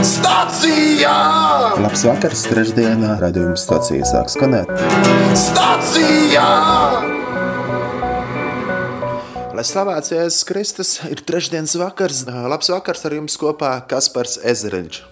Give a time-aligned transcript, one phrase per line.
[0.00, 1.16] Stācijā!
[1.76, 4.70] Labs vakars, trešdienā raidījuma stācija sāk skanēt.
[5.36, 6.46] Stācijā!
[9.52, 12.24] Lai slavēts Jēzus Kristus, ir trešdienas vakars.
[12.24, 15.02] Labs vakars ar jums kopā Kaspars Ezeriņš.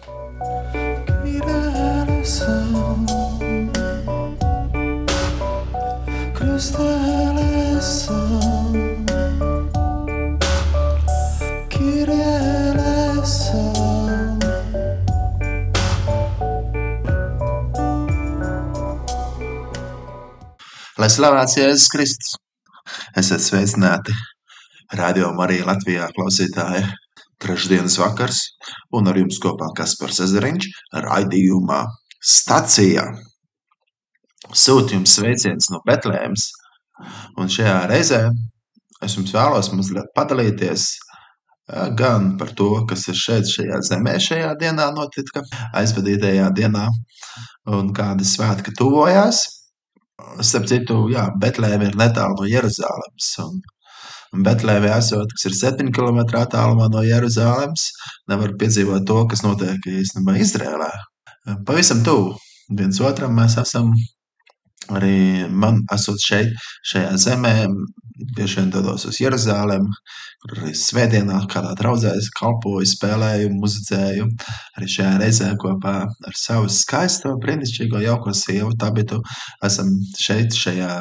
[20.98, 22.32] Lai slavēts Jēzus Kristus,
[23.20, 24.10] esiet sveicināti
[24.98, 26.80] Radio Marija Latvijā klausītāji.
[27.38, 28.40] Trešdienas vakars
[28.98, 30.66] un ar jums kopā Kaspars Ezeriņš
[31.04, 31.76] raidījumā
[32.18, 33.04] stacijā.
[34.50, 36.48] Sūtu jums sveiciens no Betlēmas
[37.38, 38.18] un šajā reizē
[39.06, 44.50] es jums vēlos mazliet padalīties eh, gan par to, kas ir šeit šajā zemē šajā
[44.64, 45.46] dienā notika,
[45.78, 46.88] aizvadītajā dienā
[47.78, 49.44] un kādi svētki tuvojās.
[50.42, 53.28] Starp citu, jā, Betlēma ir netālu no Jeruzalemes.
[54.34, 57.88] Un Betlēmē esot, kas ir 7 km attālumā no Jeruzalemes,
[58.30, 60.90] nevar piedzīvot to, kas notiek īstenībā Izrēlā.
[61.66, 62.34] Pavisam tuvu
[62.80, 63.94] viens otram mēs esam.
[64.96, 66.54] Arī man esot šeit,
[66.88, 67.54] šajā zemē,
[68.36, 69.90] bieži vien dodos uz Jeruzalemi,
[70.42, 74.28] kur arī svētdienā kādā draudzē es kalpoju, spēlēju, muzicēju.
[74.78, 79.20] Arī šajā reizē kopā ar savu skaisto, brīnišķīgo, jauko sievu Tabitu
[79.68, 80.92] esam šeit, šajā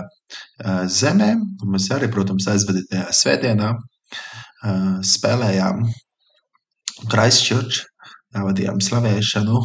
[0.99, 1.31] zemē.
[1.63, 3.71] Un mēs arī, protams, aizvadītajā svētdienā
[5.15, 5.85] spēlējām
[7.07, 7.85] Christchurch,
[8.35, 9.61] vadījām slavēšanu,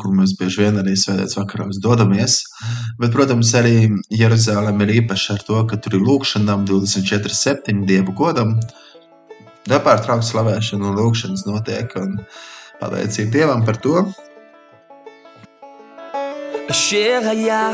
[0.00, 2.42] kur mēs bieži vien arī svētdienas vakaros dodamies.
[3.00, 8.58] Bet, protams, arī Jeruzalem ir īpaši ar to, ka tur ir lūkšanām 24-7 dievu godam.
[9.70, 12.20] Nepārtraukta slavēšana un lūkšanas notiek, un
[12.82, 14.04] pateicība Dievam par to.
[16.70, 17.70] אשר היה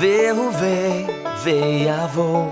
[0.00, 1.06] והווה
[1.44, 2.50] ויבוא,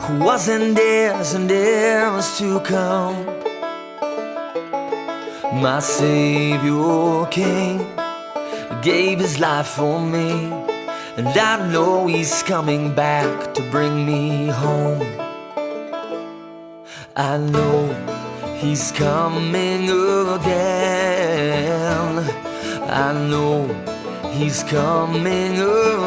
[0.00, 3.43] who was and is and is to come.
[5.61, 7.85] My Savior came,
[8.81, 10.51] gave his life for me,
[11.17, 15.01] and I know he's coming back to bring me home.
[17.15, 17.93] I know
[18.57, 21.25] he's coming again.
[22.87, 23.67] I know
[24.31, 25.59] He's coming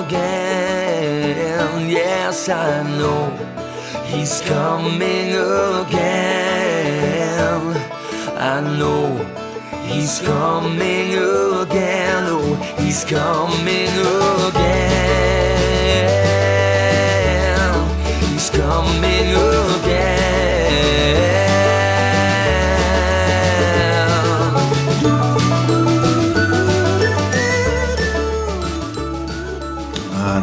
[0.05, 1.91] again.
[1.91, 3.31] Yes, I know
[4.07, 6.39] He's coming again.
[8.39, 9.38] I know
[9.89, 12.25] He's coming again.
[12.29, 13.89] Oh, He's coming
[14.49, 14.99] again.
[18.29, 20.19] He's coming again.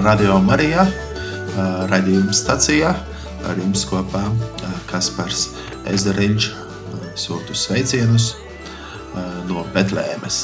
[0.06, 0.86] Radio Marijā,
[1.90, 2.92] raidījuma stacijā.
[3.46, 4.22] Ar jums kopā
[4.90, 5.52] Kaspars
[5.90, 6.50] Ezeriņš
[7.18, 8.34] sūtu sveicienus
[9.50, 10.40] no Betlēmes.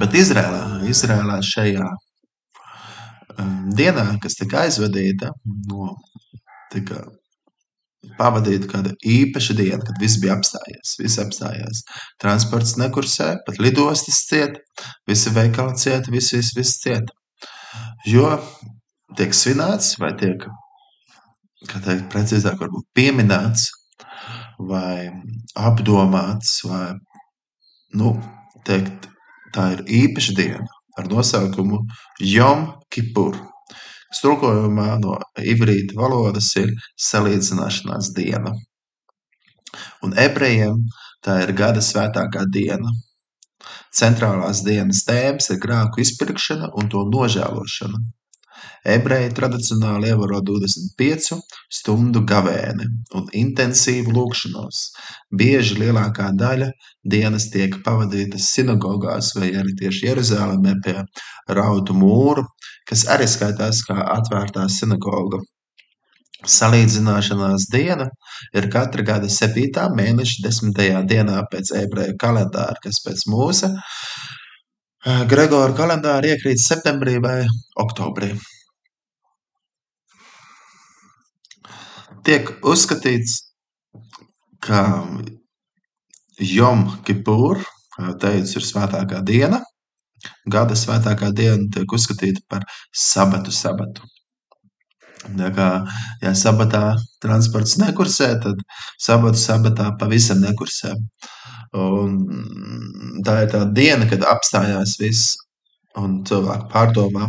[0.00, 1.90] Bet Izrēlā, Izrēlā šajā
[3.78, 5.30] dienā, kas tika aizvadīta,
[5.70, 5.92] no,
[6.72, 7.02] tika
[8.18, 10.96] pavadīta kāda īpaša diena, kad viss bija apstājies.
[11.00, 11.82] Viss apstājās.
[12.22, 14.58] Transports nekursē, pat lidostas ciet,
[15.08, 17.10] visi veikali ciet, viss, viss, viss ciet.
[18.06, 18.36] Jo
[19.18, 20.44] tiek svinēts, vai tiek,
[21.70, 23.70] kā teikt, precīzāk, varbūt pieminēts,
[24.58, 25.10] vai
[25.58, 26.94] apdomāts, vai,
[27.98, 28.14] nu,
[28.66, 29.08] teikt,
[29.54, 31.80] tā ir īpaša diena ar nosaukumu
[32.20, 33.36] Jom Kipur.
[34.14, 36.70] kas tulkojumā no ivrīta valodas ir
[37.08, 38.52] salīdzināšanās diena.
[40.06, 40.84] Un ebrejiem
[41.24, 42.92] tā ir gada svētākā diena.
[43.94, 47.98] Centrālās dienas tēmas ir grēku izpirkšana un to nožēlošana.
[48.94, 51.38] Ebreji tradicionāli ievēro 25
[51.72, 54.82] stundu gavēni un intensīvu lūgšanos.
[55.40, 56.68] Bieži lielākā daļa
[57.14, 60.98] dienas tiek pavadītas sinagogās vai arī tieši Jeruzalemē pie
[61.58, 62.44] rautu mūru,
[62.88, 65.40] kas arī skaitās kā atvērtā sinagoga.
[66.44, 68.10] Salīdzināšanās diena
[68.52, 69.88] ir katra gada 7.
[69.96, 71.06] mēneša 10.
[71.08, 73.72] dienā pēc ebreju kalendāra, kas pēc mūsu
[75.04, 77.42] Gregora kalendāra iekrīt septembrī vai
[77.76, 78.30] oktobrī.
[82.24, 83.34] Tiek uzskatīts,
[84.64, 84.80] ka
[86.40, 87.60] Jom Kipur,
[87.92, 89.60] kā jau teicu, ir svētākā diena.
[90.48, 94.08] Gada svētākā diena tiek uzskatīta par sabatu sabatu.
[95.24, 95.68] Tā kā,
[96.24, 98.64] ja sabatā transports nekursē, tad
[98.96, 100.96] sabatu sabatā pavisam nekursē.
[101.74, 105.34] Un tā ir tā diena, kad apstājās viss,
[105.98, 107.26] un cilvēki pārdomā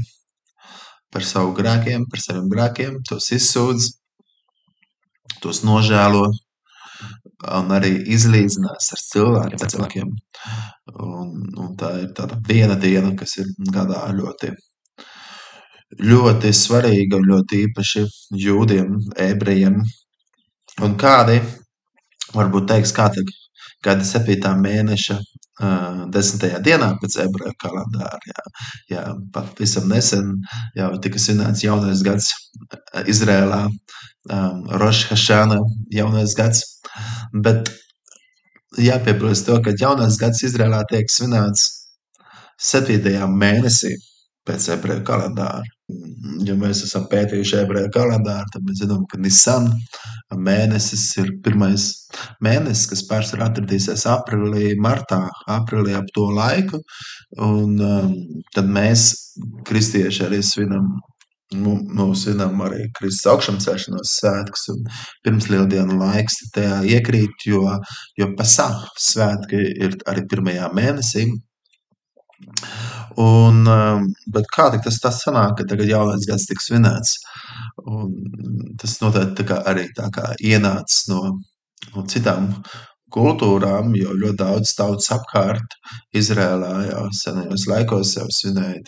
[1.13, 3.87] par savu grēkiem, par saviem grēkiem, tos izsūdz,
[5.41, 6.25] tos nožēlo,
[7.59, 9.63] un arī izlīdzinās ar cilvēkiem.
[9.63, 10.13] Ar cilvēkiem.
[10.95, 14.51] Un, un tā ir tāda viena diena, kas ir gadā ļoti,
[16.05, 18.05] ļoti svarīga un ļoti īpaši
[18.45, 18.97] jūdiem,
[19.29, 19.81] ebrejiem.
[20.83, 21.39] Un kādi
[22.35, 23.31] varbūt teiks, kā tad
[23.85, 24.51] gada 7.
[24.61, 26.45] mēneša uh, 10.
[26.65, 28.19] dienā pēc ebreju kalendāra.
[28.31, 28.45] Jā,
[28.91, 29.03] jā,
[29.35, 30.33] pavisam nesen
[30.77, 32.31] jau tika svinēts jaunais gads
[33.05, 35.59] Izrēlā, um, Rosh Hashana
[35.93, 36.63] jaunais gads.
[37.45, 37.71] Bet
[38.81, 41.69] jāpiebilst to, ka jaunais gads Izrēlā tiek svinēts
[42.71, 43.15] 7.
[43.35, 43.95] mēnesī
[44.47, 45.74] pēc ebreju kalendāra.
[46.45, 49.67] Ja mēs esam pētījuši ebreju kalendāru, tad mēs zinām, ka Nisan
[50.33, 51.85] mēnesis ir pirmais
[52.41, 55.21] mēnesis, kas pārsvarā atradīsies aprīlī, martā,
[55.57, 56.81] aprīlī ap to laiku.
[57.37, 58.15] Un um,
[58.55, 59.11] tad mēs,
[59.69, 60.89] kristieši, arī svinam
[61.53, 64.65] nu, nu, svinam arī Kristus augšām svētkus.
[65.23, 67.61] Pirms lieldienu laiks tajā iekrīt, jo,
[68.17, 71.27] jo pasā svētki ir arī pirmajā mēnesī.
[73.21, 77.15] Un, um, bet kā tas tā sanāk, ka tagad jaunais gads tiks svinēts?
[77.85, 78.11] Un
[78.81, 81.21] tas noteikti tā arī tā kā ienācis no,
[81.93, 82.51] no citām
[83.15, 85.77] kultūrām, jo ļoti daudz tautas apkārt
[86.19, 88.81] Izrēlā jau senajos laikos jau svinēja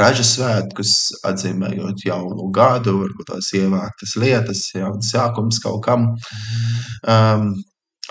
[0.00, 0.94] raža svētkus,
[1.28, 6.10] atzīmējot jaunu gadu, varbūt tās ievāktas lietas, jauns sākums kaut kam.
[7.06, 7.52] Um,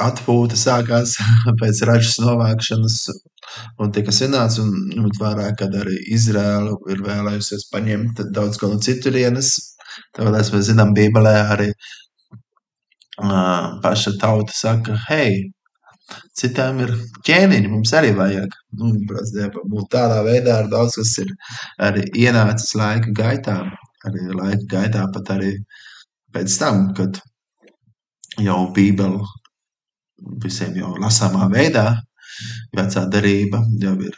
[0.04, 1.18] atpūta sākās
[1.62, 3.02] pēc ražas novākšanas
[3.82, 8.78] un tika svinēts, un ņemot vērā, ka arī Izraela ir vēlējusies paņemt daudz ko no
[8.84, 9.50] citurienes.
[10.16, 15.32] Tāpēc mēs zinām, Bībelē arī uh, paša tauta saka, hei,
[16.38, 16.94] citām ir
[17.28, 18.52] ķēniņi, mums arī vajag.
[18.80, 21.34] Nu, protams, tādā veidā ar daudz kas ir
[21.90, 23.58] arī ienācis laika gaitā,
[24.08, 25.54] arī laika gaitā pat arī
[26.36, 27.20] pēc tam, kad
[28.44, 29.24] jau Bībeli
[30.44, 31.90] visiem jau lasāmā veidā
[32.78, 34.16] vecā derība jau ir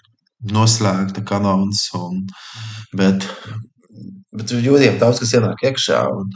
[0.54, 2.22] noslēgta kanons, un,
[2.96, 3.26] bet,
[4.36, 6.00] bet jūdiem daudz kas ienāk iekšā.
[6.16, 6.30] Un,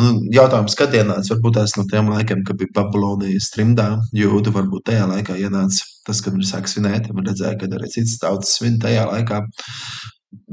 [0.00, 4.88] un jautājums, kad ienāca, varbūt tās no tiem laikiem, kad bija Babylonijas trimdā, jūdu varbūt
[4.90, 8.76] tajā laikā ienāca tas, kad viņi sāk svinēt, un redzēja, ka arī citas tautas svin
[8.80, 9.40] tajā laikā.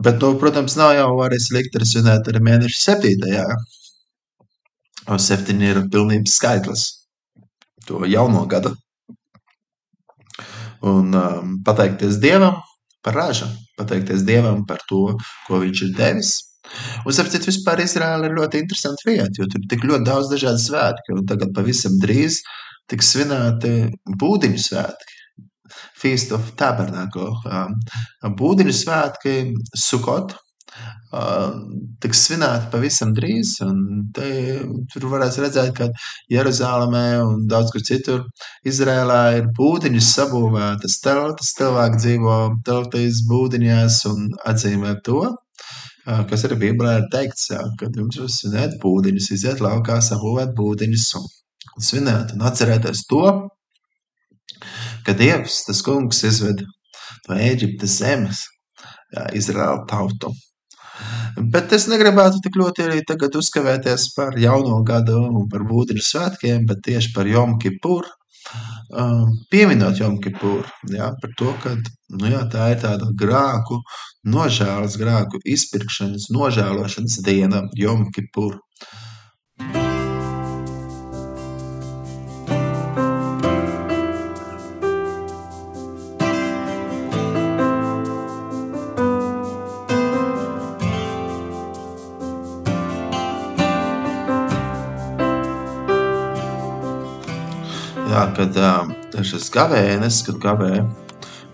[0.06, 3.46] Bet, nu, protams, nav jau arī slikti arī svinēt arī mēneša septītajā.
[5.12, 6.84] O septiņi ir pilnības skaitlis.
[7.88, 8.76] To jauno gadu
[10.88, 12.60] un um, pateikties Dievam
[13.06, 13.48] par ražu,
[13.78, 15.16] pateikties Dievam par to,
[15.48, 16.34] ko Viņš ir devis.
[17.06, 20.62] Un, sapratu, vispār Izraēla ir ļoti interesanta vieta, jo tur ir tik ļoti daudz dažādu
[20.62, 22.40] svētku, un tagad pavisam drīz
[22.92, 23.74] tiks svinēti
[24.22, 25.18] būdiņu svētki.
[26.02, 27.32] Feast of Tabernacle.
[27.48, 27.76] Um,
[28.38, 29.36] būdiņu svētki
[29.78, 30.36] Sukot,
[31.12, 33.58] tiks svinēti pavisam drīz.
[34.16, 34.32] Te,
[34.94, 35.90] tur varēs redzēt, ka
[36.32, 38.24] Jeruzalemē un daudz kur citur
[38.68, 41.54] Izrēlā ir būdiņas sabūvētas teltas.
[41.58, 42.38] Cilvēki dzīvo
[42.68, 45.26] teltīs būdiņās un atzīmē to,
[46.06, 51.10] kas arī Bībelē ir teikts, jā, kad jums ir svinēt būdiņus, iziet laukā, sabūvēt būdiņus
[51.20, 51.28] un,
[51.76, 53.26] un svinēt un atcerēties to,
[55.06, 56.64] ka Dievs, tas kungs, izved
[57.28, 58.46] no Ēģiptes zemes
[59.38, 60.32] Izraēla tautu.
[61.38, 66.66] Bet es negribētu tik ļoti arī tagad uzkavēties par jauno gadu un par būtiņu svētkiem,
[66.70, 68.10] bet tieši par Jom Kipuru.
[69.52, 71.76] Pieminot Jom Kipuru, jā, par to, ka
[72.20, 73.80] nu jā, tā ir tāda grāku,
[74.28, 78.10] nožēlas grāku izpirkšanas, nožēlošanas diena Jom
[98.42, 100.82] kad šis gavēnis, kad gavē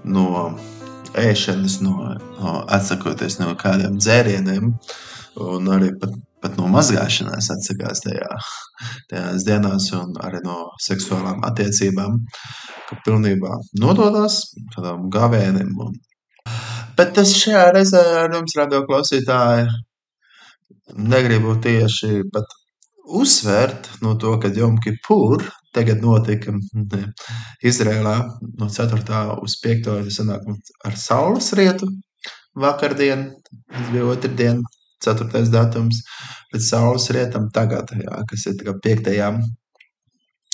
[0.08, 0.28] no
[1.18, 4.72] ēšanas, no, no atsakoties no kādiem dzērieniem,
[5.44, 6.14] un arī pat,
[6.44, 8.30] pat no mazgāšanās atsakās tajā,
[9.12, 12.22] tajās dienās, un arī no seksuālām attiecībām,
[12.88, 14.44] ka pilnībā nododās
[14.76, 15.74] tādām gavēnim.
[15.84, 15.98] Un...
[16.98, 19.68] Bet tas šajā reizē ar jums, radio klausītāji,
[20.96, 22.56] negribu tieši pat
[23.18, 25.44] uzsvērt no to, ka Jom Kipur
[25.78, 26.56] tagad notika
[27.66, 28.18] Izrēlā
[28.58, 29.22] no 4.
[29.46, 29.94] uz 5.
[30.18, 30.50] sanāk
[30.90, 31.90] ar saules rietu
[32.58, 33.30] vakardien,
[33.72, 34.62] tas bija otrdien,
[35.04, 36.02] ceturtais datums,
[36.52, 39.32] pēc saules rietam tagad, jā, kas ir tā kā piektajā,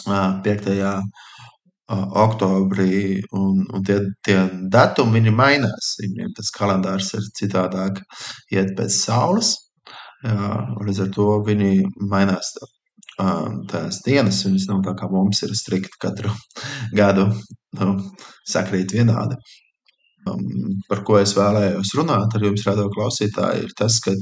[0.08, 4.40] ā, piektajā ā, oktobrī, un, un tie, tie
[4.76, 8.04] datumi, viņi mainās, viņiem tas kalendārs ir citādāk,
[8.52, 9.56] iet pēc saules,
[10.28, 10.54] jā,
[10.84, 11.74] līdz ar to viņi
[12.12, 12.73] mainās ā,
[13.18, 16.32] tās dienas, viņas nav tā kā mums ir strikti katru
[17.00, 17.28] gadu,
[17.80, 17.98] nu,
[18.50, 19.38] sakrīt vienādi.
[20.24, 24.16] Um, par ko es vēlējos runāt ar jums, radio klausītāji, ir tas, ka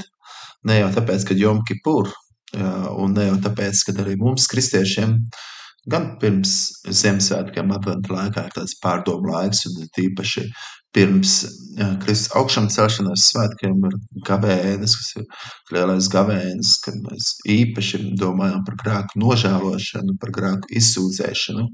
[0.65, 2.09] ne jau tāpēc, ka Jom Kipur,
[2.55, 5.13] jā, un ne jau tāpēc, ka arī mums, kristiešiem,
[5.91, 6.55] gan pirms
[6.89, 10.47] Ziemassvētkiem, adventa laikā ir tāds pārdomu laiks, un tīpaši
[10.95, 11.39] pirms
[12.01, 13.95] Kristus augšām celšanās svētkiem ir
[14.27, 15.27] gavēnis, kas ir
[15.71, 21.67] lielais gavēnis, kad mēs īpaši domājam par grēku nožēlošanu, par grēku izsūdzēšanu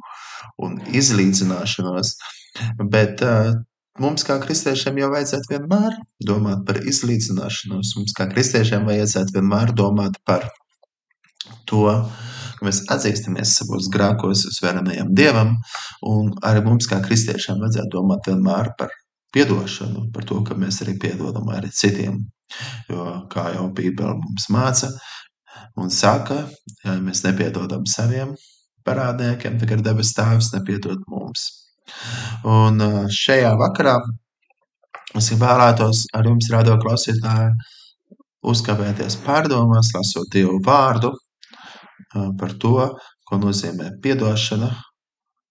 [0.68, 2.14] un izlīdzināšanos.
[2.94, 3.24] Bet
[4.02, 5.98] mums, kā kristiešiem, jau vajadzētu vienmēr
[6.30, 7.96] domāt par izlīdzināšanos.
[7.98, 10.46] Mums, kā kristiešiem, vajadzētu vienmēr domāt par
[11.70, 11.90] to,
[12.58, 15.58] ka mēs atzīstamies savos grēkos uz varenajam dievam,
[16.06, 18.94] un arī mums, kā kristiešiem, vajadzētu domāt vienmēr par
[19.34, 22.20] piedošanu, par to, ka mēs arī piedodam arī citiem.
[22.90, 24.92] Jo, kā jau Bībele mums māca
[25.78, 26.46] un saka,
[26.86, 28.36] ja mēs nepiedodam saviem
[28.88, 31.50] parādniekiem, tad debes tēvs nepiedod mums.
[32.48, 32.80] Un
[33.12, 33.98] šajā vakarā
[35.18, 37.52] es vēlētos ar jums, radio klausītāji,
[38.48, 41.12] uzkavēties pārdomās, lasot Dievu vārdu
[42.40, 42.90] par to,
[43.28, 44.72] ko nozīmē piedošana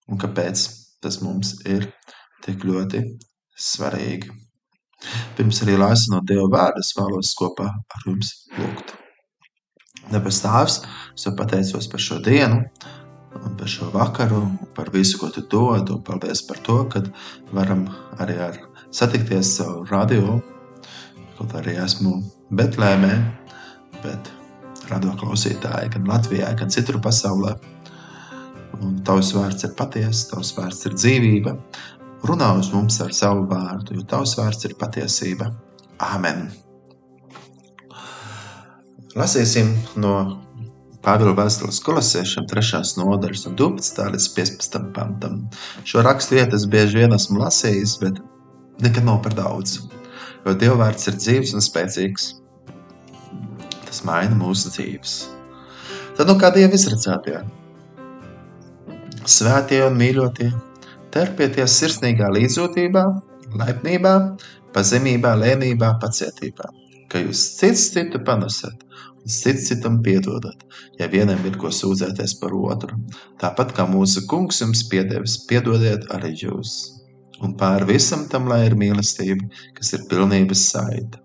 [0.09, 0.67] un kāpēc
[1.05, 1.91] tas mums ir
[2.45, 3.03] tik ļoti
[3.57, 4.31] svarīgi.
[5.37, 8.95] Pirms arī lasu no Dieva vārda, es vēlos kopā ar jums lūgt.
[10.13, 10.79] Debes Tēvs,
[11.17, 12.63] es pateicos par šo dienu,
[13.59, 14.43] par šo vakaru,
[14.77, 15.91] par visu, ko tu dod.
[15.91, 17.03] Un paldies par to, ka
[17.57, 17.87] varam
[18.23, 18.61] arī ar
[18.95, 20.39] satikties savu radio.
[21.37, 22.21] Kaut arī esmu
[22.57, 23.15] Betlēmē,
[24.05, 24.31] bet
[24.91, 27.57] radio klausītāji gan Latvijā, gan citur pasaulē.
[28.77, 31.57] Un tavs vārds ir patiesa, tavs vārds ir dzīvība.
[32.27, 35.47] Runā uz mums ar savu vārdu, jo tavs vārds ir patiesība.
[36.03, 36.49] Āmen!
[39.15, 39.71] Lasīsim
[40.03, 40.15] no
[41.07, 42.81] Pāvila vēstules kolosiešiem 3.
[42.99, 44.01] nodaļas un 12.
[44.17, 44.81] līdz 15.
[44.97, 45.39] pantam.
[45.87, 48.19] Šo rakstu vietas bieži vien esmu lasījis, bet
[48.83, 49.79] nekad nav par daudz.
[50.43, 52.33] Jo Dieva vārds ir dzīves un spēcīgs.
[53.87, 55.15] Tas maina mūsu dzīves.
[56.19, 57.39] Tad nu kā Dieva izredzētie?
[59.31, 60.51] Svētie un mīļotie,
[61.17, 63.05] terpieties sirsnīgā līdzjūtībā,
[63.57, 64.17] laipnībā,
[64.77, 66.69] pazemībā, lēnībā, pacietībā,
[67.11, 68.87] ka jūs cits citu panesat
[69.27, 70.63] cits citam piedodat,
[70.99, 72.97] ja vienam ir ko sūdzēties par otru.
[73.43, 76.77] Tāpat kā mūsu kungs jums piedevis, piedodiet arī jūs.
[77.43, 81.21] Un pāri visam tam, lai ir mīlestība, kas ir pilnības saita.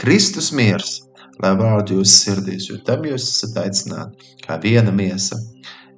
[0.00, 1.02] Kristus miers,
[1.42, 5.36] lai vārdu jūsu sirdīs, jo tam jūs esat aicināti, kā viena miesa.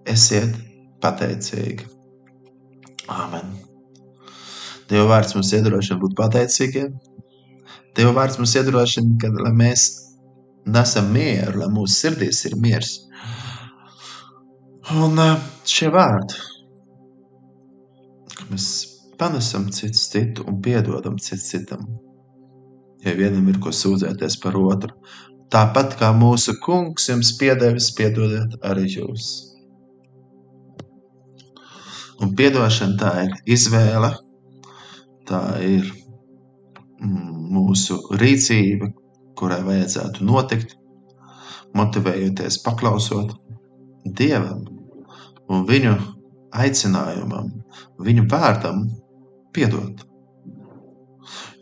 [0.03, 0.59] Esiet
[1.03, 1.89] pateicīgi.
[3.13, 3.57] Āmen.
[4.91, 6.93] Dieva vārds mums iedrošina būt pateicīgiem,
[7.97, 9.83] Dieva vārds mums iedrošina, ka mēs
[10.73, 12.95] nesam mieru, lai mūsu sirdīs ir miers.
[14.97, 15.21] Un
[15.69, 16.39] šie vārdi,
[18.33, 18.71] ka mēs
[19.21, 21.85] panesam cits citu un piedodam cits citam,
[23.05, 24.97] ja vienam ir ko sūdzēties par otru.
[25.53, 29.52] Tāpat kā mūsu kungs jums piedevis, piedodiet arī jūs.
[32.21, 34.13] Un piedošana tā ir izvēle,
[35.29, 35.89] tā ir
[37.03, 38.93] mūsu rīcība,
[39.39, 40.77] kurai vajadzētu notikt,
[41.77, 43.35] motivējoties, paklausot
[44.05, 44.67] Dievam
[45.49, 45.95] un Viņu
[46.53, 47.49] aicinājumam,
[48.03, 48.85] Viņu vārdam,
[49.55, 50.05] piedot.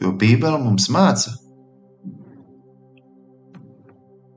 [0.00, 1.35] Jo Bībele mums māca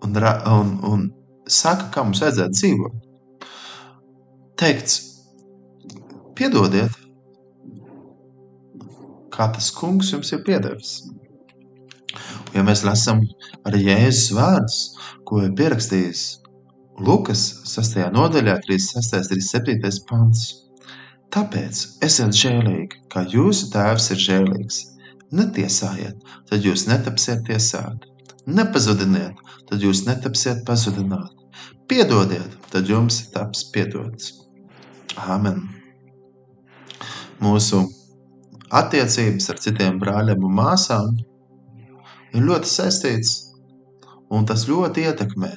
[0.03, 0.17] un,
[0.51, 1.05] un, un
[1.47, 2.99] saka, kā mums vajadzētu dzīvot.
[4.59, 4.97] Teikts,
[6.37, 6.95] piedodiet,
[9.33, 10.95] kā tas kungs jums ir piedevis.
[12.53, 13.23] Ja mēs lasām
[13.65, 14.79] arī Jēzus vārdus,
[15.25, 16.23] ko ir pierakstījis
[17.01, 18.03] Lukas 6.
[18.13, 19.17] nodaļā, 36.
[19.17, 20.05] un 37.
[20.09, 20.43] pants.
[21.33, 24.81] Tāpēc esiet žēlīgi, kā jūsu tēvs ir žēlīgs.
[25.33, 28.11] Netiesājiet, tad jūs netapsiet tiesāti.
[28.45, 31.39] Nepazudiniet, tad jūs netapsiet pazudināti.
[31.89, 34.35] Piedodiet, tad jums taps piedots.
[35.17, 35.82] Āmen!
[37.43, 37.83] Mūsu
[38.73, 41.13] attiecības ar citiem brāļiem un māsām
[42.33, 43.33] ir ļoti saistīts,
[44.33, 45.51] un tas ļoti ietekmē,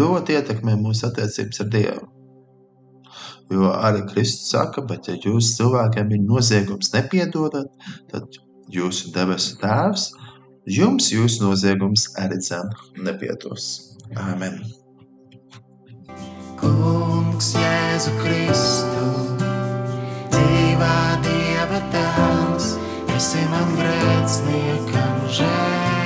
[0.00, 2.10] ļoti ietekmē mūsu attiecības ar Dievu.
[3.52, 7.68] Jo arī Kristus saka, bet ja jūs cilvēkiem ir noziegums nepiedodat,
[8.10, 8.38] tad
[8.72, 10.08] jūsu debesu tēvs
[10.66, 12.72] jums jūsu noziegums arī cen
[13.04, 13.66] nepietos.
[14.16, 14.62] Āmen!
[16.60, 19.43] Kungs, Jēzu Kristu,
[20.44, 22.72] dzīvā Dieva tēls,
[23.16, 26.03] esi man grēciniekam žēlīgs.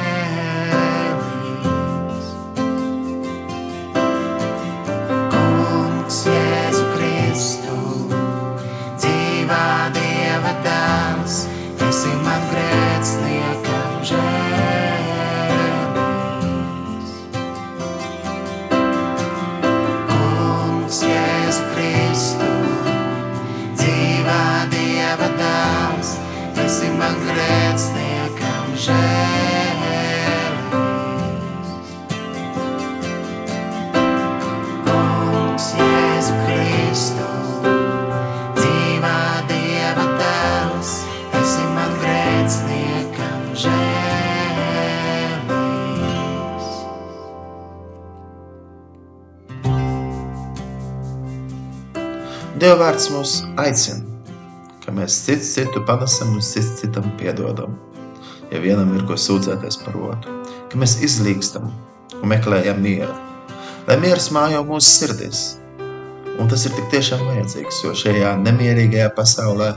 [52.59, 54.01] Dieva vārds mūs aicina,
[54.83, 57.77] ka mēs cits citu panesam un cits citam piedodam.
[58.51, 60.33] Ja vienam ir ko sūdzēties par otru,
[60.67, 63.13] ka mēs izlīgstam un meklējam mieru,
[63.87, 65.43] lai miers mājo mūsu sirdīs.
[66.43, 69.69] Un tas ir tik tiešām vajadzīgs, jo šajā nemierīgajā pasaulē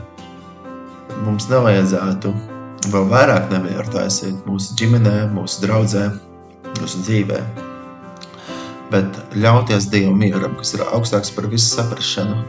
[1.28, 2.32] mums nevajadzētu
[2.96, 6.08] vēl vairāk nemieru taisīt mūsu ģimenē, mūsu draudzē,
[6.80, 7.44] mūsu dzīvē.
[8.90, 12.40] Bet ļauties Dieva mieram, kas ir augstāks par visu saprašanu,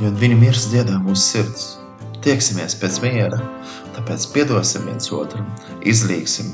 [0.00, 1.64] jo viņa miers dziedā mūsu sirds.
[2.22, 3.40] Tieksimies pēc miera,
[3.96, 5.48] tāpēc piedosim viens otram,
[5.82, 6.52] izlīgsim.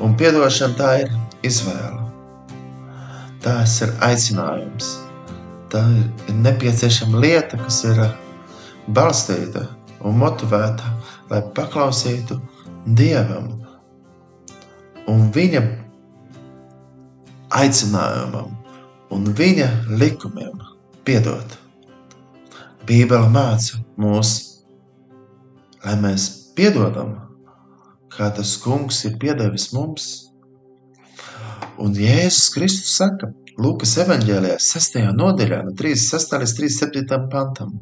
[0.00, 1.12] Un piedošana tā ir
[1.44, 2.06] izvēle.
[3.44, 4.94] Tas ir aicinājums.
[5.70, 8.00] Tā ir nepieciešama lieta, kas ir
[8.96, 9.68] balstīta
[10.04, 10.94] un motivēta,
[11.30, 12.40] lai paklausītu
[12.96, 13.52] Dievam
[15.10, 15.62] un Viņa
[17.60, 18.54] aicinājumam
[19.12, 20.64] un Viņa likumiem
[21.04, 21.59] piedot.
[22.90, 24.30] Bībele māca mūs,
[25.84, 26.24] lai mēs
[26.58, 27.12] piedodam,
[28.10, 30.06] kā tas kungs ir piedevis mums.
[31.78, 34.98] Un Jēzus Kristus saka, Lūkas evanģēlijā 6.
[35.20, 36.34] nodaļā no 36.
[36.42, 37.20] līdz 37.
[37.30, 37.76] pantam.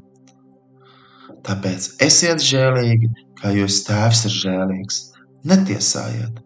[1.46, 3.08] Tāpēc esiet žēlīgi,
[3.40, 5.00] kā jūs tēvs ir žēlīgs.
[5.48, 6.44] Netiesājiet,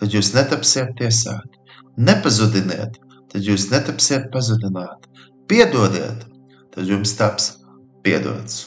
[0.00, 1.60] tad jūs netapsiet tiesāti.
[2.08, 2.96] Nepazudiniet,
[3.28, 5.12] tad jūs netapsiet pazudināti.
[5.50, 6.24] Piedodiet,
[6.72, 7.57] tad jums taps
[8.04, 8.64] piedots.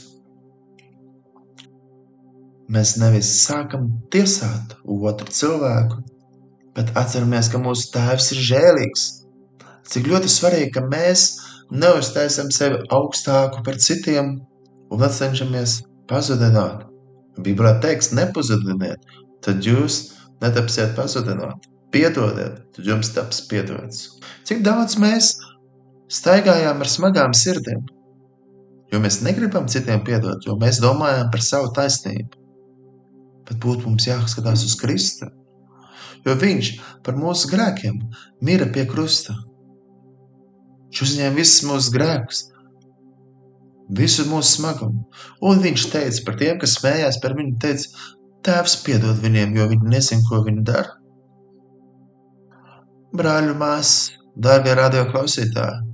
[2.72, 5.98] Mēs nevis sākam tiesāt otru cilvēku,
[6.78, 9.08] bet atceramies, ka mūsu tēvs ir žēlīgs.
[9.92, 11.26] Cik ļoti svarīgi, ka mēs
[11.72, 14.38] neuztaisam sevi augstāku par citiem
[14.92, 16.88] un cenšamies pazudināt.
[17.42, 19.04] Bībelē teiks, nepazudiniet,
[19.44, 20.02] tad jūs
[20.44, 21.68] netapsiet pazudināt.
[21.92, 24.06] Piedodiet, tad jums taps piedots.
[24.48, 25.34] Cik daudz mēs
[26.12, 27.84] staigājām ar smagām sirdīm,
[28.92, 32.40] jo mēs negribam citiem piedot, jo mēs domājam par savu taisnību.
[33.50, 35.32] Bet būtu mums jāskatās uz Kristu,
[36.26, 36.72] jo Viņš
[37.06, 37.98] par mūsu grēkiem
[38.46, 39.34] mira pie krusta.
[40.92, 42.42] Viņš uzņēma visus mūsu grēkus,
[43.98, 45.06] visu mūsu smagumu.
[45.42, 47.90] Un viņš teica par tiem, kas smējās par viņu, teica,
[48.42, 50.96] Tēvs piedod viņiem, jo viņi nezina, ko viņi dara.
[53.14, 55.91] Brāļu māsas, dārgie radio klausītāji,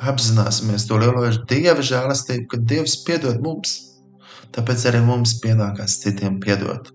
[0.00, 3.76] apzināsimies to lielo Dieva žēlastību, ka Dievs piedod mums.
[4.54, 6.90] Tāpēc arī mums pienākās citiem piedot.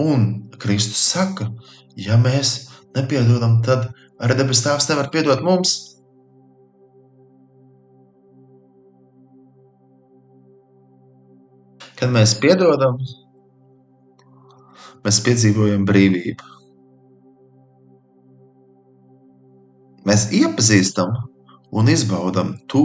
[0.00, 1.48] Un Kristus saka,
[1.96, 3.88] ja mēs nepiedodam, tad
[4.20, 5.78] arī debes Tēvs nevar piedot mums.
[12.00, 12.96] Kad mēs piedodam,
[15.04, 16.56] mēs piedzīvojam brīvību.
[20.08, 21.12] Mēs iepazīstam
[21.70, 22.84] un izbaudam to,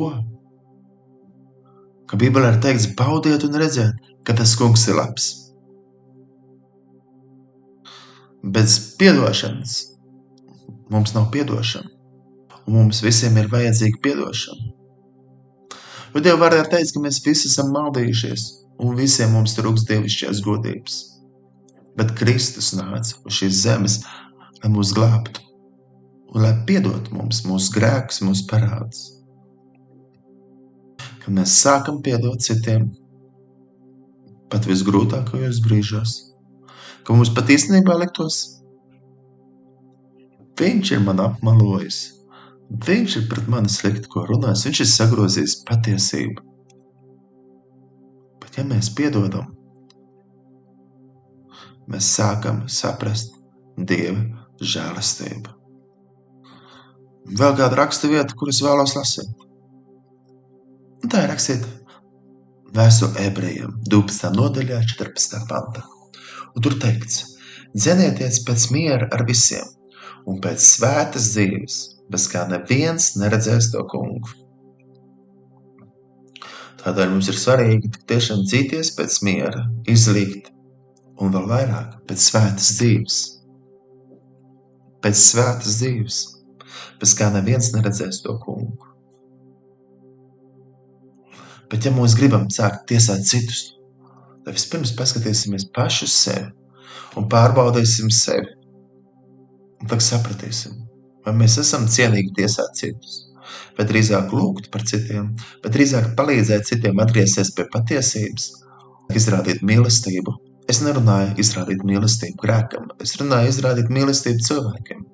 [2.05, 5.29] ka Bībelē ir teikts, baudiet un redziet, ka tas kungs ir labs.
[8.55, 9.79] Bez piedošanas
[10.93, 11.89] mums nav piedošana,
[12.67, 14.69] un mums visiem ir vajadzīga piedošana.
[16.13, 18.45] Jo Dieva vārdā ir teikts, ka mēs visi esam maldījušies,
[18.85, 21.01] un visiem mums trūks dievišķās godības.
[21.97, 23.97] Bet Kristus nāca uz šīs zemes,
[24.61, 25.44] lai mūs glābtu
[26.33, 29.03] un lai piedot mums mūsu grēkus, mūsu parādus.
[31.21, 32.89] Kad mēs sākam piedot citiem,
[34.51, 36.17] pat visgrūtākajos brīžos,
[37.05, 38.41] ka mums pat īstenībā liktos,
[40.59, 41.99] viņš ir man apmalojis,
[42.85, 46.45] viņš ir pret mani slikti, ko runājis, viņš ir sagrozījis patiesību.
[48.43, 49.51] Bet ja mēs piedodam,
[51.91, 53.33] mēs sākam saprast
[53.75, 54.21] Dieva
[54.63, 55.64] žēlastību.
[57.25, 59.31] Vēl kāda raksta vieta, kuras vēlos lasīt.
[61.01, 61.69] Un tā ir rakstīta
[62.75, 64.33] Vēstule ebrejiem 12.
[64.35, 65.37] nodaļā, 14.
[65.47, 65.85] pantā.
[66.55, 67.21] Un tur teikts,
[67.71, 69.69] dzenieties pēc miera ar visiem
[70.27, 71.77] un pēc svētas dzīves,
[72.11, 74.27] bez kā neviens neredzēs to kungu.
[76.81, 80.51] Tādēļ mums ir svarīgi tiešām cīties pēc miera, izlikt
[81.21, 83.21] un vēl vairāk pēc svētas dzīves.
[85.05, 86.19] Pēc svētas dzīves,
[87.05, 88.89] bez kā neviens neredzēs to kungu.
[91.69, 93.75] Bet ja mēs gribam sākt tiesāt citus,
[94.45, 96.49] tad vispirms paskatīsimies paši uz sevi
[97.19, 98.57] un pārbaudīsim sevi.
[99.81, 100.73] Un tad sapratīsim,
[101.25, 103.21] vai mēs esam cienīgi tiesāt citus
[103.77, 108.47] bet drīzāk lūgt par citiem, bet drīzāk palīdzēt citiem atgriezties pie patiesības,
[109.19, 110.33] izrādīt mīlestību.
[110.71, 115.04] Es nerunāju izrādīt mīlestību grēkam, es runāju izrādīt mīlestību cilvēkiem.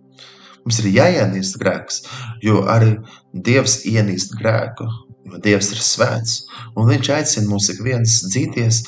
[0.61, 2.03] Mums ir jāienīst grēks,
[2.45, 2.95] jo arī
[3.33, 4.85] Dievs ienīst grēku,
[5.25, 6.35] jo Dievs ir svēts,
[6.77, 8.83] un Viņš aicina mūs ik viens dzīties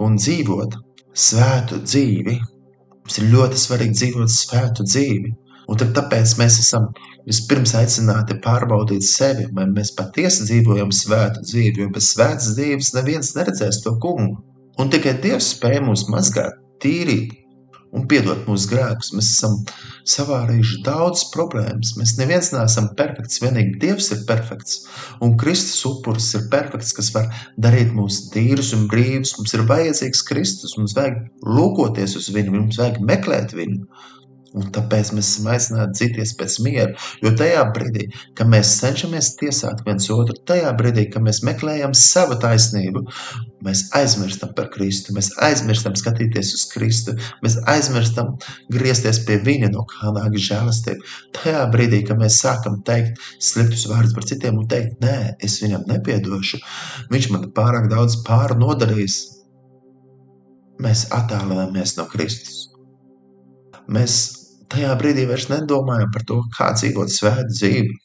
[0.00, 0.78] un dzīvot
[1.26, 2.38] svētu dzīvi.
[3.00, 5.32] Mums ir ļoti svarīgi dzīvot svētu dzīvi,
[5.68, 6.88] un tāpēc mēs esam
[7.26, 13.34] vispirms aicināti pārbaudīt sevi, vai mēs patiesi dzīvojam svētu dzīvi, jo bez svētas dzīves neviens
[13.36, 14.40] neredzēs to kungu.
[14.80, 17.36] Un tikai Dievs spēj mūs mazgāt, tīrīt
[17.96, 19.12] un piedot mūsu grēkus.
[19.16, 19.56] Mēs esam
[20.08, 21.94] savārījuši daudz problēmas.
[21.98, 24.84] Mēs neviens neesam perfekts, vienīgi Dievs ir perfekts.
[25.24, 27.28] Un Kristus upuris ir perfekts, kas var
[27.60, 29.36] darīt mūs tīrus un brīvus.
[29.38, 33.84] Mums ir vajadzīgs Kristus, mums vajag lūkoties uz viņu, mums vajag meklēt viņu.
[34.58, 36.94] Un tāpēc mēs esam aicināti dzīties pēc miera.
[37.22, 38.08] Jo tajā brīdī,
[38.38, 43.04] kad mēs cenšamies tiesāt viens otru, tajā brīdī, kad mēs meklējam savu taisnību,
[43.62, 48.32] mēs aizmirstam par Kristu, mēs aizmirstam skatīties uz Kristu, mēs aizmirstam
[48.74, 51.06] griezties pie Viņa, no kā nāk žēlastība.
[51.38, 55.86] Tajā brīdī, kad mēs sākam teikt sliktus vārdus par citiem un teikt, nē, es viņam
[55.92, 56.58] nepiedošu,
[57.14, 59.20] viņš man pārāk daudz pāri nodarījis,
[60.82, 62.66] mēs attālināmies no Kristus.
[63.90, 64.39] Mēs
[64.72, 67.98] tajā brīdī vairs nedomājam par to, kā dzīvot svētu dzīvi.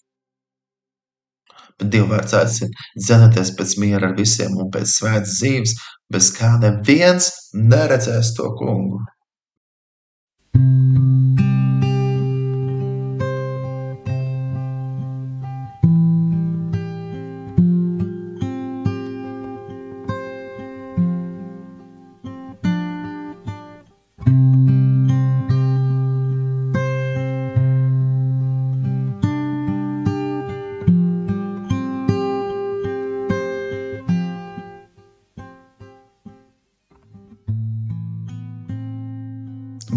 [1.79, 5.75] Bet Dieva vārds aicina dzenaties pēc miera ar visiem un pēc svētas dzīves,
[6.11, 9.03] bez kā neviens neredzēs to kungu.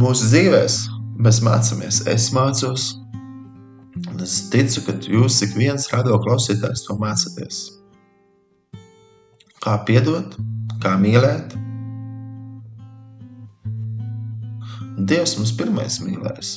[0.08, 0.74] Mūsu dzīvēs
[1.20, 2.84] mēs mācāmies, es mācos,
[4.08, 7.58] un es ticu, ka jūs ik viens radio klausītājs to mācāties.
[9.60, 10.38] Kā piedot,
[10.80, 11.52] kā mīlēt.
[15.12, 16.54] Dievs mums pirmais mīlēs.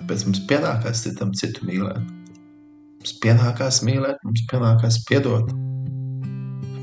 [0.00, 2.02] Tāpēc mums pienākās citam citu mīlēt.
[2.02, 5.54] Mums pienākās mīlēt, mums pienākās piedot.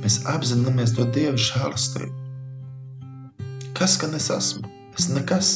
[0.06, 2.16] Mēs apzināmies to Dieva žēlastību.
[3.76, 4.77] Kas gan es esmu?
[4.98, 5.52] Es nekas,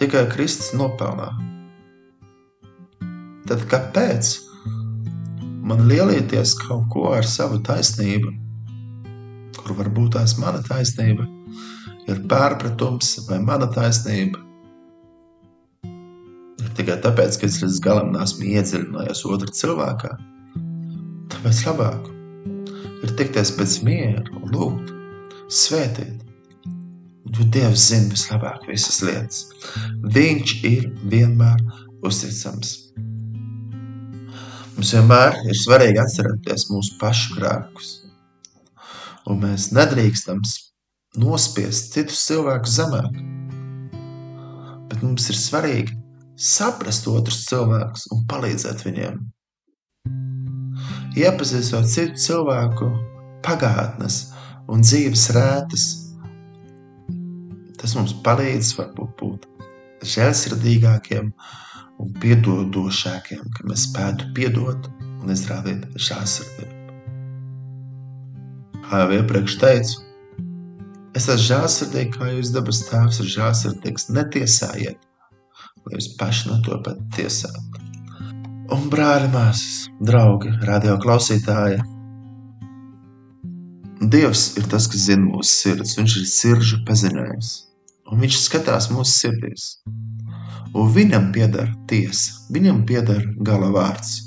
[0.00, 1.28] tikai Kristus nopelnā.
[3.46, 4.30] Tad kāpēc
[5.66, 8.32] man lielieties kaut ko ar savu taisnību,
[9.58, 11.28] kur varbūt tās mana taisnība
[12.08, 14.40] ir pārpratums vai mana taisnība?
[16.76, 20.10] Tikai tāpēc, ka es līdz galam neesmu iedziļinājies otrā cilvēkā.
[21.32, 22.10] Tāpēc labāk
[23.06, 24.92] ir tikties pēc miera un lūgt,
[25.52, 26.25] svētīt,
[27.26, 29.42] Jo Dievs zina vislabāk visas lietas.
[30.14, 31.62] Viņš ir vienmēr
[32.06, 32.76] uzticams.
[34.76, 37.92] Mums vienmēr ir svarīgi atcerēties mūsu pašu grēkus.
[39.26, 40.42] Un mēs nedrīkstam
[41.18, 43.16] nospiest citus cilvēkus zemāk.
[44.86, 45.96] Bet mums ir svarīgi
[46.36, 49.18] saprast otrus cilvēkus un palīdzēt viņiem.
[51.16, 52.90] Iepazīstot citu cilvēku
[53.46, 54.26] pagātnes
[54.68, 55.86] un dzīves rētas,
[57.86, 59.44] Tas mums palīdz varbūt būt
[60.10, 61.28] žēlsirdīgākiem
[62.02, 66.72] un piedodošākiem, ka mēs spētu piedot un izrādīt žēlsirdību.
[68.88, 70.02] Kā jau iepriekš teicu,
[71.14, 74.08] es esmu žēlsirdīgs, kā jūs dabas tēvs ir žēlsirdīgs.
[74.18, 74.98] Netiesājiet,
[75.86, 77.84] lai jūs paši no to pat tiesātu.
[78.74, 81.86] Un brāļi, māsas, draugi, radio klausītāji,
[84.06, 85.94] Dievs ir tas, kas zina mūsu sirds.
[85.96, 87.54] Viņš ir sirdžu pazinējs.
[88.12, 89.66] Un viņš skatās mūsu sirdīs.
[90.76, 94.26] Un viņam pieder tiesa, viņam pieder gala vārds.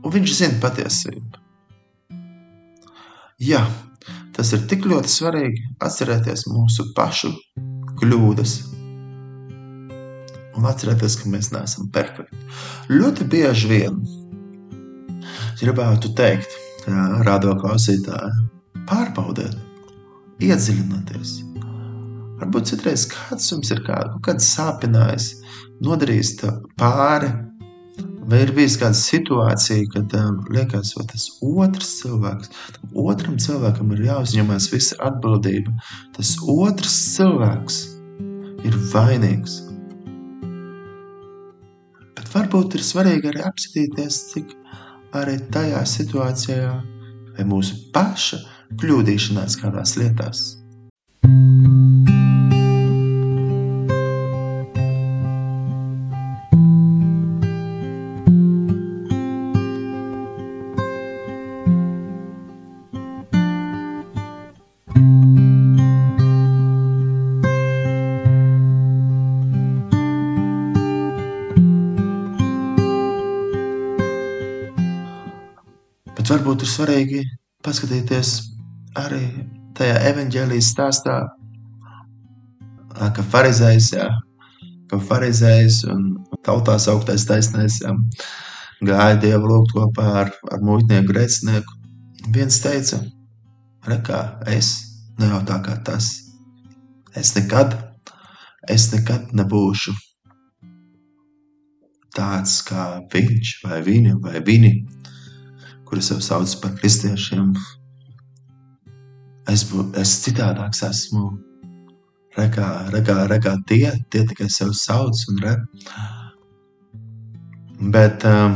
[0.00, 1.40] Un viņš zina patiesību.
[3.40, 3.62] Jā,
[4.36, 7.32] tas ir tik ļoti svarīgi atcerēties mūsu pašu
[8.02, 8.56] kļūdas.
[10.60, 12.36] Un atcerēties, ka mēs neesam perfekti.
[12.92, 14.00] Ļoti bieži vien
[15.60, 16.56] gribētu teikt,
[17.26, 18.48] rādo klausītāji,
[18.88, 19.56] pārbaudiet,
[20.40, 21.49] iedziļināties.
[22.40, 25.30] Varbūt citreiz kāds jums ir kā, kaut kāds sāpinājis,
[25.84, 26.34] nodarījis
[26.80, 27.30] pāri,
[28.30, 32.52] vai ir bijis kāda situācija, kad um, liekas, ka tas otrs cilvēks,
[33.04, 35.74] otram cilvēkam ir jāuzņemas visa atbildība.
[36.16, 37.80] Tas otrs cilvēks
[38.68, 39.58] ir vainīgs.
[42.14, 44.54] Bet varbūt ir svarīgi arī apskatīties, cik
[45.18, 46.72] arī tajā situācijā
[47.36, 48.40] vai mūsu paša
[48.80, 50.59] kļūdīšanās kādās lietās.
[76.30, 77.20] Bet varbūt ir svarīgi
[77.66, 78.28] paskatīties
[79.00, 79.24] arī
[79.74, 81.16] tajā evanģēlijas stāstā,
[83.16, 84.04] ka farizējs, jā,
[84.92, 86.04] ka farizējs un
[86.46, 87.96] tautās augtais taisnais jā,
[88.86, 91.74] gāja Dievu lūgt kopā ar, ar muitnieku grēcinieku.
[92.30, 93.00] Viens teica,
[93.90, 94.22] rekā,
[94.54, 94.70] es
[95.18, 96.12] ne jau tā kā tas.
[97.18, 97.74] Es nekad,
[98.70, 99.98] es nekad nebūšu
[102.14, 104.74] tāds kā viņš vai viņa vai viņi,
[105.90, 107.50] kuri sev sauc par kristiešiem,
[109.50, 111.32] es, bū, es citādāks esmu.
[112.38, 115.56] Rekā, rekā, rekā tie, tie tikai sev sauc un re.
[117.90, 118.54] Bet um,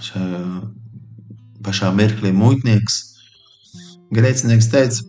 [0.00, 0.40] šajā
[1.62, 2.96] pašā mirklī muitnieks,
[4.16, 5.04] grēcinieks teica,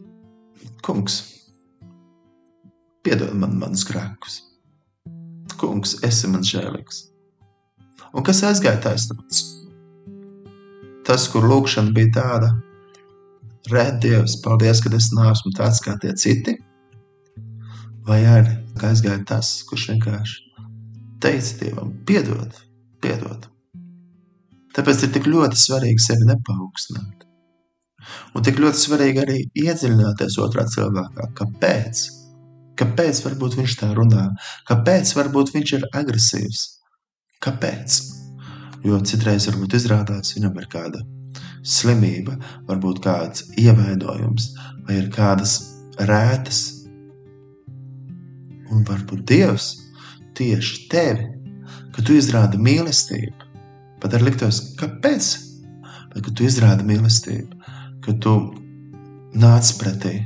[0.84, 1.22] kungs,
[3.08, 4.42] piedod man manus grēkus.
[5.56, 7.06] Kungs, esi man žēlīgs.
[8.14, 9.62] Un kas aizgāja taisnīgs?
[11.08, 12.54] Tas, kur lūkšana bija tāda,
[13.72, 16.58] Red Dievs, paldies, ka es neesmu tāds kā tie citi.
[18.08, 20.39] Vai arī aizgāja tas, kurš vienkārši
[21.24, 22.56] teica Dievam, piedod,
[23.04, 23.48] piedod.
[24.76, 27.24] Tāpēc ir tik ļoti svarīgi sevi nepaukstināt.
[28.36, 31.30] Un tik ļoti svarīgi arī iedziļināties otrā cilvēkā.
[31.38, 32.04] Kāpēc?
[32.80, 34.26] Kāpēc varbūt viņš tā runā?
[34.68, 36.66] Kāpēc varbūt viņš ir agresīvs?
[37.44, 38.02] Kāpēc?
[38.84, 41.04] Jo citreiz varbūt izrādās viņam ir kāda
[41.63, 42.36] slimība,
[42.67, 44.50] varbūt kāds ievainojums,
[44.84, 45.56] vai ir kādas
[46.10, 46.63] rētas.
[48.74, 49.69] Un varbūt Dievs
[50.38, 51.30] tieši tevi,
[51.93, 53.50] ka tu izrādi mīlestību,
[54.02, 55.30] pat ar liktos, kāpēc?
[56.13, 57.62] Bet, ka tu izrādi mīlestību,
[58.04, 58.36] ka tu
[59.39, 60.17] nāc pretī.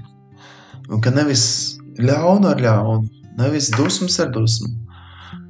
[0.88, 4.72] Un ka nevis ļaunu ar ļaunu, nevis dusmas ar dusmu,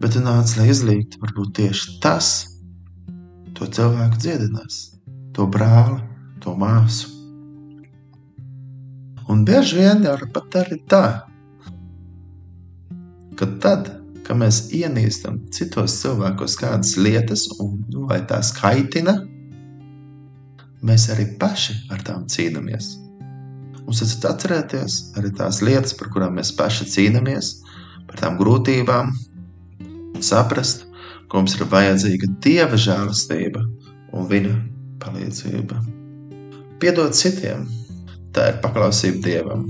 [0.02, 2.57] bet tu nāc, lai izlīgtu varbūt tieši tas,
[3.58, 4.84] to cilvēku dziedinās
[5.38, 6.02] to brāli,
[6.42, 7.14] to māsu.
[9.30, 11.04] Un bieži vien jau pat arī tā,
[13.38, 13.92] ka tad,
[14.26, 19.14] kad mēs ienīstam citos cilvēkos kādas lietas, un nu, vai tās kaitina,
[20.82, 22.96] mēs arī paši ar tām cīnāmies.
[23.84, 27.54] Mums ir atcerēties arī tās lietas, par kurām mēs paši cīnāmies,
[28.10, 29.14] par tām grūtībām,
[30.18, 30.87] un saprast,
[31.28, 33.62] ka mums ir vajadzīga dieva žēlastība
[34.16, 34.56] un viņa
[35.04, 35.80] palīdzība.
[36.82, 37.66] Piedot citiem,
[38.36, 39.66] tā ir paklausība Dievam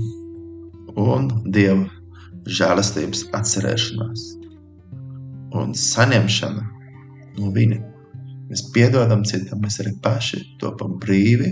[0.98, 1.86] un Dieva
[2.48, 4.26] žēlastības atcerēšanās
[5.58, 6.66] un saņemšana
[7.38, 7.78] no Viņa.
[8.48, 11.50] Mēs piedodam citam, mēs arī paši topam brīvi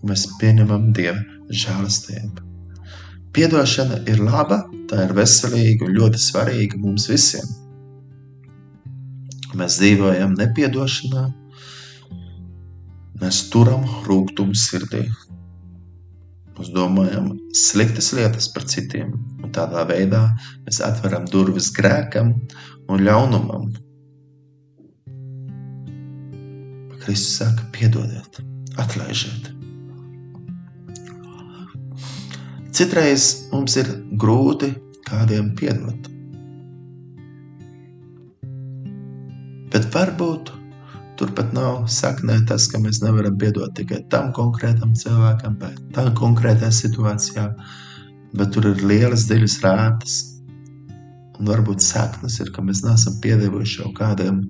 [0.00, 2.42] un mēs pieņemam Dieva žēlastību.
[3.36, 7.46] Piedošana ir laba, tā ir veselīga un ļoti svarīga mums visiem.
[9.56, 11.26] Mēs dzīvojam nepiedošanā,
[13.16, 15.06] Mēs turam rūkumu sirdī.
[16.56, 20.20] Mēs domājam sliktas lietas par citiem, un tādā veidā
[20.66, 22.34] mēs atveram durvis grēkam
[22.92, 23.70] un ļaunumam.
[27.06, 28.42] Kristus saka, piedodiet,
[28.84, 29.48] atlaižiet.
[32.76, 34.74] Citreiz mums ir grūti
[35.08, 36.15] kādiem piedot.
[39.76, 40.56] Bet varbūt
[41.16, 46.68] Turpat nav saknē tas, ka mēs nevaram piedot tikai tam konkrētam cilvēkam, vai tam konkrētā
[46.76, 47.46] situācijā,
[48.36, 50.16] bet tur ir lielas, dziļas rātas.
[51.40, 54.42] Un varbūt saknes ir, ka mēs neesam piedevuši jau kādiem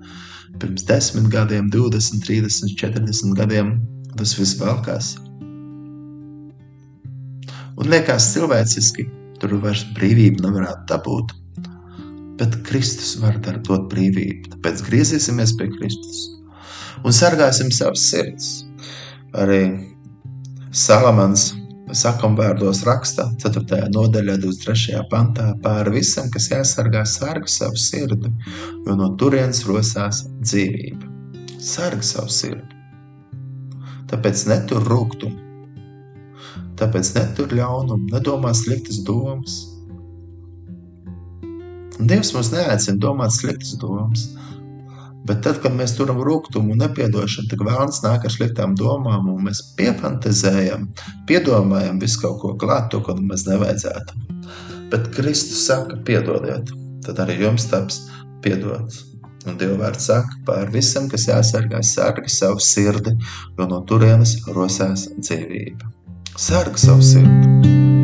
[0.59, 3.73] pirms 10 gadiem, 20, 30, 40 gadiem.
[4.19, 5.13] Tas viss valkās.
[7.77, 9.07] Un liekas cilvēciski,
[9.39, 11.35] tur vairs brīvība nevarētu dabūt.
[12.37, 14.55] Bet Kristus var dot brīvību.
[14.55, 16.25] Tāpēc griezīsimies pie Kristus
[17.05, 18.49] un sargāsim savas sirds.
[19.37, 19.61] Arī
[20.71, 21.51] Salamans
[21.95, 23.87] sakam vārdos raksta 4.
[23.93, 25.03] nodaļā 23.
[25.11, 28.31] pantā pāri visam, kas jāsargā, sarga savu sirdi,
[28.85, 31.13] jo no turienes rosās dzīvība.
[31.63, 32.75] Sarga savu sirdi.
[34.11, 35.39] Tāpēc netur rūgtumu,
[36.79, 39.57] tāpēc netur ļaunumu, nedomā sliktas domas.
[41.97, 44.27] Dievs mums neaicina domāt sliktas domas,
[45.27, 49.41] Bet tad, kad mēs turam rūkumu un nepiedošanu, tad vēlams nāk ar sliktām domām, un
[49.49, 50.85] mēs piefantazējam,
[51.27, 54.15] piedomājam visu kaut ko klāt, to, ko mēs nevajadzētu.
[54.93, 56.71] Bet Kristus saka, piedodiet,
[57.03, 58.05] tad arī jums taps
[58.45, 59.03] piedots.
[59.47, 63.15] Un Dieva vārds saka, par visam, kas jāsargā, sargi savu sirdi,
[63.59, 65.91] jo no turienes rosās dzīvība.
[66.37, 67.96] Sargi savu sirdi!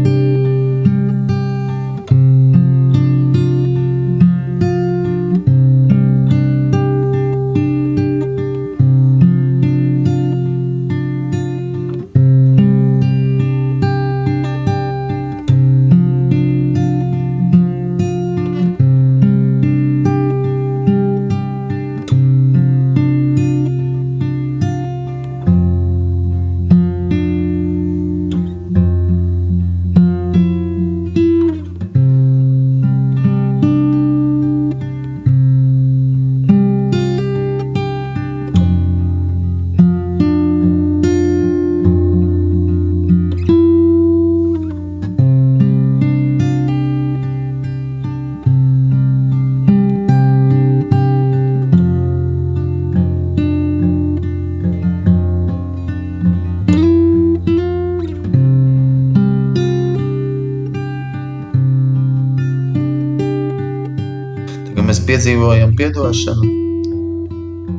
[65.24, 66.48] Piedzīvojam atdošanu,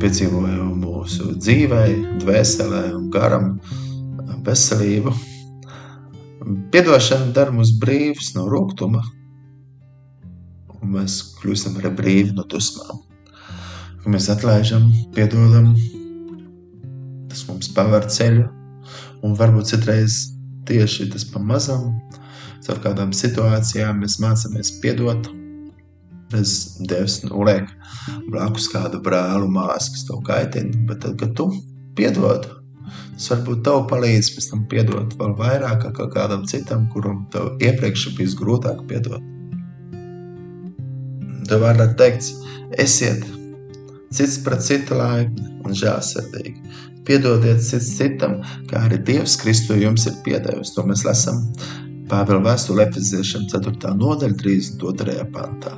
[0.01, 1.81] piedzīvojam mūsu dzīvē,
[2.23, 3.51] dvēselē un garam
[4.47, 5.13] veselību.
[6.73, 9.03] Piedošana dara mūs brīvus no rūkuma,
[10.79, 13.05] un mēs kļūstam arī brīvi no dusmām.
[14.01, 15.75] Kad mēs atlaižam, piedodam,
[17.29, 18.49] tas mums paver ceļu,
[19.21, 20.17] un varbūt citreiz
[20.65, 21.91] tieši tas pamazam,
[22.65, 25.29] caur kādām situācijām mēs mācāmies piedot,
[26.35, 27.69] Es Dievs nu, liek
[28.31, 30.85] blakus kādu brāli, māsu, kas tev kaitina.
[30.89, 31.49] Bet tad, kad tu
[31.97, 32.47] piedod,
[33.15, 38.09] tas varbūt tev palīdz pēc tam piedot vēl vairāk kā kādam citam, kuram tev iepriekš
[38.09, 39.23] ir bijis grūtāk piedot.
[41.45, 42.33] Tev vārdā teikts,
[42.81, 43.23] esiet
[44.15, 46.57] cits pret citu laipni un žēlsirdīgi.
[47.05, 50.73] Piedodiet cits citam, kā arī Dievs Kristu jums ir piedevis.
[50.73, 51.43] To mēs lasām
[52.09, 53.95] Pāvila vēstule Efeziešiem 4.
[53.97, 55.25] nodaļa 32.
[55.33, 55.73] pantā.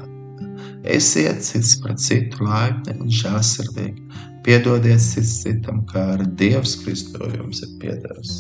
[0.88, 4.06] Esiet cits pret citu laipni un žēlsirdīgi.
[4.46, 8.36] Piedodiet cits citam, kā arī Dievs Kristus jums ir piedevis.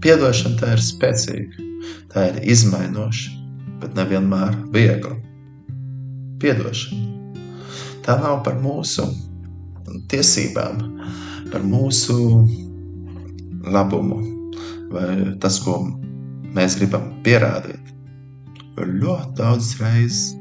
[0.00, 1.66] Piedošana tā ir spēcīga,
[2.12, 3.34] tā ir izmainoša,
[3.82, 5.16] bet nevienmēr viegla.
[6.40, 7.02] Piedošana.
[8.06, 9.04] Tā nav par mūsu
[10.08, 10.80] tiesībām,
[11.50, 12.16] par mūsu
[13.66, 14.22] labumu
[14.92, 15.80] vai tas, ko
[16.56, 17.82] mēs gribam pierādīt.
[18.76, 20.34] Ļoti daudz reizes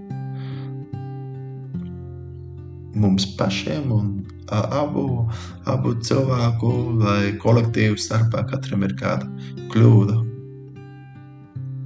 [2.96, 4.12] mums pašiem un
[4.52, 5.26] abu,
[5.70, 9.28] abu cilvēku vai kolektīvu starpā katram ir kāda
[9.74, 10.22] kļūda.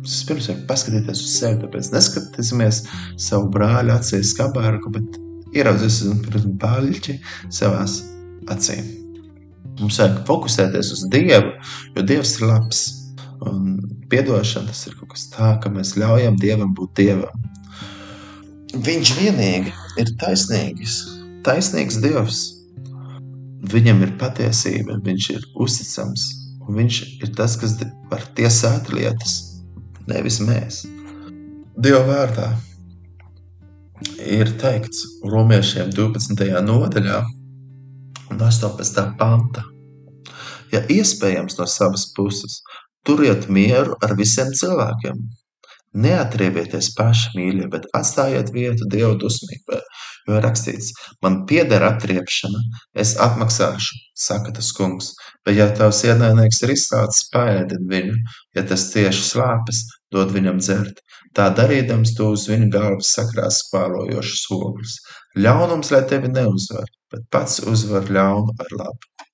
[0.05, 2.83] Vispirms vajag paskatīties uz sevi, tāpēc neskatīsimies
[3.19, 5.19] savu brāļa acīs skabārku, bet
[5.57, 7.19] ieraudzīsim pirms baļķi
[7.53, 7.99] savās
[8.53, 8.87] acīm.
[9.79, 11.53] Mums vajag fokusēties uz Dievu,
[11.95, 12.85] jo Dievs ir labs.
[13.47, 13.77] Un
[14.11, 17.45] piedošana tas ir kaut kas tāds, ka mēs ļaujam Dievam būt Dievam.
[18.69, 20.99] Viņš vienīgi ir taisnīgs,
[21.41, 22.41] taisnīgs Dievs.
[23.69, 26.27] Viņam ir patiesība, viņš ir uzticams,
[26.67, 27.73] un viņš ir tas, kas
[28.11, 29.33] var tiesāt lietas,
[30.05, 30.83] nevis mēs.
[31.81, 32.51] Dieva vārdā
[34.21, 36.45] ir teikts Romiešiem 12.
[36.69, 37.23] nodaļā,
[38.29, 39.03] un 18.
[39.17, 39.65] panta.
[40.69, 42.61] Ja iespējams no savas puses,
[43.01, 45.25] turiet mieru ar visiem cilvēkiem,
[45.97, 49.79] Neatriebieties paši, mīļie, bet atstājiet vietu Dieva dusmībai,
[50.29, 50.91] Jo rakstīts,
[51.25, 52.59] man pieder atriepšana,
[53.03, 55.13] es atmaksāšu, saka tas kungs.
[55.45, 58.17] Bet ja tavs ienaidnieks ir izsācis, paēdin viņu,
[58.57, 59.79] ja tas tieši slāpes,
[60.13, 61.01] dod viņam dzert.
[61.37, 64.99] Tā darīdams tu uz viņa galvas sakrās spālojošas ogles.
[65.39, 69.25] Ļaunums, lai tevi neuzvar, bet pats uzvar ļaunu ar labu.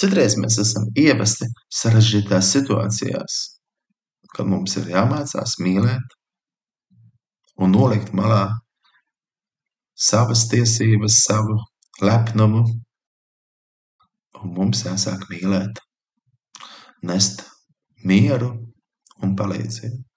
[0.00, 1.46] Citreiz mēs esam ievesti
[1.80, 3.40] sarežģītās situācijās,
[4.36, 6.16] kad mums ir jāmācās mīlēt
[7.60, 8.42] un nolikt malā
[10.00, 11.58] savas tiesības, savu
[12.00, 12.62] lepnumu,
[14.40, 15.82] un mums jāsāk mīlēt,
[17.10, 17.44] nest
[18.04, 18.54] mieru
[19.20, 20.09] un palīdzību.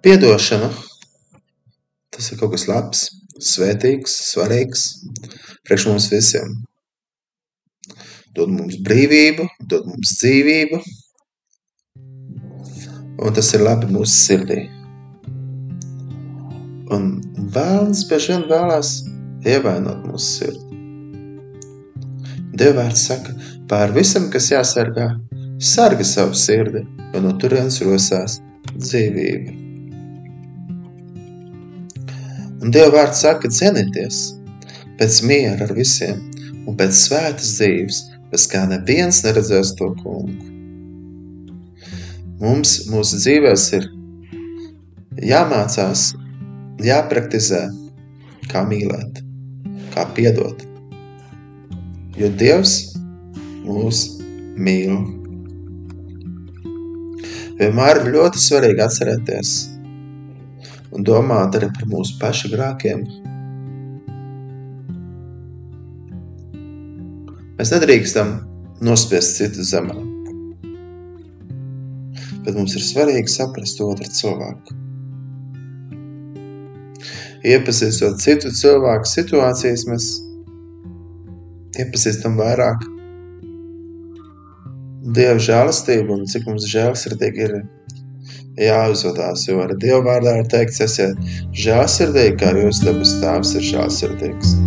[0.00, 0.70] Piedošana
[2.10, 3.02] tas ir kaut kas labs,
[3.40, 4.84] svētīgs, svarīgs
[5.68, 6.54] priekš mums visiem.
[8.36, 10.80] Dod mums brīvību, dod mums dzīvību,
[13.20, 14.58] un tas ir labi mūsu sirdī.
[16.96, 17.12] Un
[17.52, 18.96] vēlams bieži vien vēlās
[19.52, 20.66] ievainot mūsu sirdi.
[22.56, 23.36] Dievvvārds saka,
[23.68, 25.12] pār visam, kas jāsargā,
[25.60, 28.40] sarga savu sirdi, jo no turienes rosās
[28.76, 29.59] dzīvība.
[32.60, 34.34] Un Dieva vārds saka, cenieties
[35.00, 36.18] pēc miera ar visiem
[36.68, 38.00] un pēc svētas dzīves,
[38.30, 40.50] bez kā neviens neredzēs to kungu.
[42.40, 43.88] Mums mūsu dzīvēs ir
[45.30, 46.10] jāmācās,
[46.84, 47.62] jāpraktizē,
[48.52, 49.24] kā mīlēt,
[49.96, 50.62] kā piedot.
[52.20, 52.76] Jo Dievs
[53.64, 54.04] mūs
[54.60, 55.00] mīl.
[57.60, 59.52] Vienmēr ir ļoti svarīgi atcerēties,
[60.96, 63.04] un domāt arī par mūsu pašu grākiem.
[67.60, 68.38] Mēs nedrīkstam
[68.84, 69.96] nospiest citu zemē,
[72.46, 74.78] bet mums ir svarīgi saprast otru cilvēku.
[77.50, 80.08] Iepazīstot citu cilvēku situācijas, mēs
[81.80, 82.88] iepazīstam vairāk
[85.00, 87.54] Dieva žēlastību un cik mums žēlsirdīgi ir
[88.60, 91.32] jāuzvedās, jo ar Dievu vārdā ir teikts, esiet
[91.64, 94.58] žēlsirdīgi, kā jūs dabas tēvs ir žēlsirdīgs.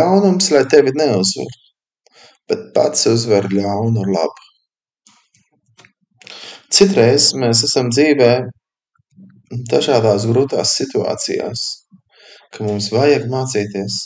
[0.00, 1.56] Ļaunums, lai tevi neuzvar,
[2.48, 4.46] bet pats uzvar ļaunu ar labu.
[6.72, 8.30] Citreiz mēs esam dzīvē
[9.72, 11.64] dažādās grūtās situācijās,
[12.54, 13.98] ka mums vajag mācīties.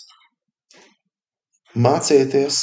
[1.86, 2.62] Mācīties,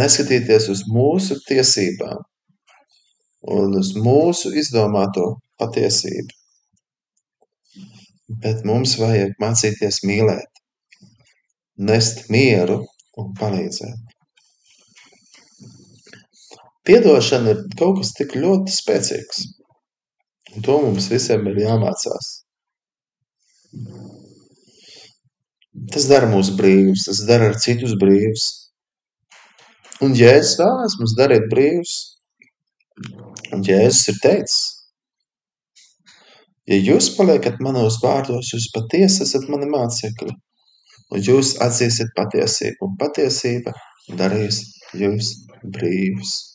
[0.00, 2.22] neskatīties uz mūsu tiesībām
[3.58, 5.26] un uz mūsu izdomāto
[5.60, 6.43] patiesību
[8.42, 10.62] bet mums vajag mācīties mīlēt,
[11.90, 12.80] nest mieru
[13.20, 14.14] un palīdzēt.
[16.84, 19.44] Piedošana ir kaut kas tik ļoti spēcīgs,
[20.54, 22.32] un to mums visiem ir jāmācās.
[25.94, 28.44] Tas dara mūs brīvus, tas dara ar citus brīvus.
[30.04, 31.94] Un Jēzus vēlēs mums darīt brīvus.
[33.54, 34.60] Un Jēzus ir teicis,
[36.70, 40.32] Ja jūs paliekat manos vārdos, jūs patiesi esat mani mācekļi,
[41.12, 43.74] un jūs atzīsiet patiesību, un patiesība
[44.16, 44.62] darīs
[44.96, 45.34] jūs
[45.76, 46.53] brīvus.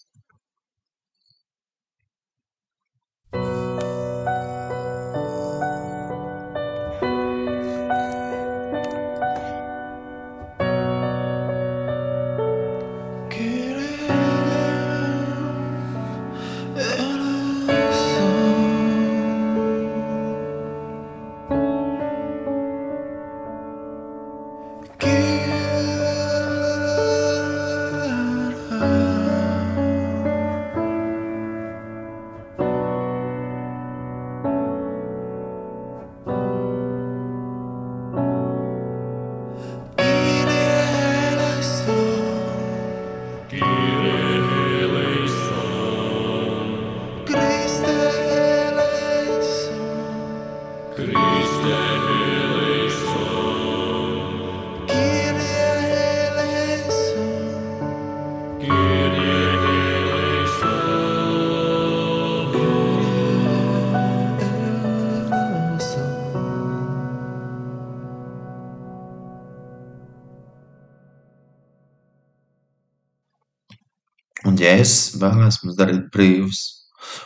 [74.79, 76.59] Un Jēzus vēlēs mums darīt brīvus.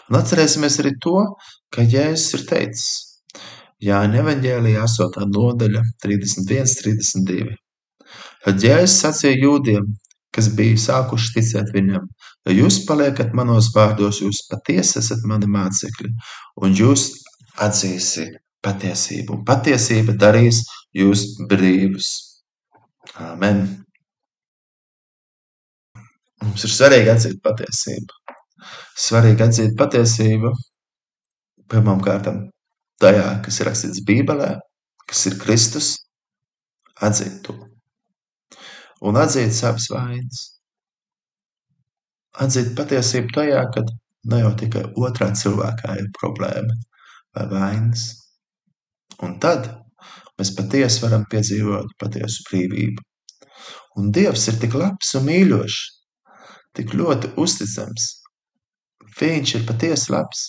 [0.10, 1.20] Un atcerēsimies arī to,
[1.70, 2.88] ka Jēzus ir teicis,
[3.84, 5.28] Jāņa evaņģēlijā 8.
[5.30, 7.54] nodaļa 31, 32.
[8.46, 9.86] Tad Jēzus sacīja jūdiem,
[10.34, 12.10] kas bija sākuši ticēt viņam,
[12.48, 16.10] ja jūs paliekat manos vārdos, jūs patiesi esat mani mācekļi,
[16.66, 17.06] un jūs
[17.62, 20.64] atzīsiet patiesību, un patiesība darīs
[20.98, 22.14] jūs brīvus.
[23.20, 23.83] Āmen!
[26.44, 28.18] Mums ir svarīgi atzīt patiesību.
[29.00, 30.52] Svarīgi atzīt patiesību
[31.72, 32.42] pirmām kārtām
[33.02, 34.50] tajā, kas ir rakstīts Bībelē,
[35.10, 35.94] kas ir Kristus,
[37.08, 37.56] atzīt to.
[39.08, 40.44] Un atzīt savas vainas.
[42.44, 43.90] Atzīt patiesību tajā, kad
[44.32, 46.76] ne jau tikai otrā cilvēkā ir problēma
[47.38, 48.06] vai vainas.
[49.24, 49.72] Un tad
[50.40, 53.04] mēs patiesi varam piedzīvot patiesu brīvību.
[54.00, 55.82] Un Dievs ir tik labs un mīļošs,
[56.78, 58.10] tik ļoti uzticams.
[59.20, 60.44] Viņš ir patiesi labs,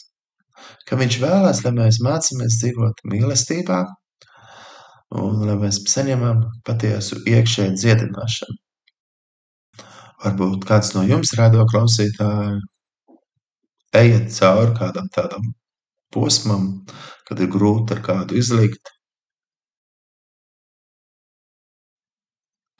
[0.89, 3.81] ka viņš vēlās, lai mēs mācāmies dzīvot mīlestībā
[5.21, 8.57] un lai mēs saņemam patiesu iekšēju dziedināšanu.
[10.25, 12.63] Varbūt kāds no jums, radio klausītāji,
[14.01, 15.53] ejiet cauri kādam tādam
[16.15, 16.69] posmam,
[17.29, 18.93] kad ir grūti ar kādu izlikt.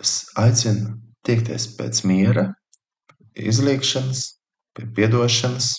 [0.01, 0.95] Es aicinu
[1.27, 2.49] tiekties pēc miera,
[3.35, 4.27] izliekšanas,
[4.75, 5.73] pie piedošanas.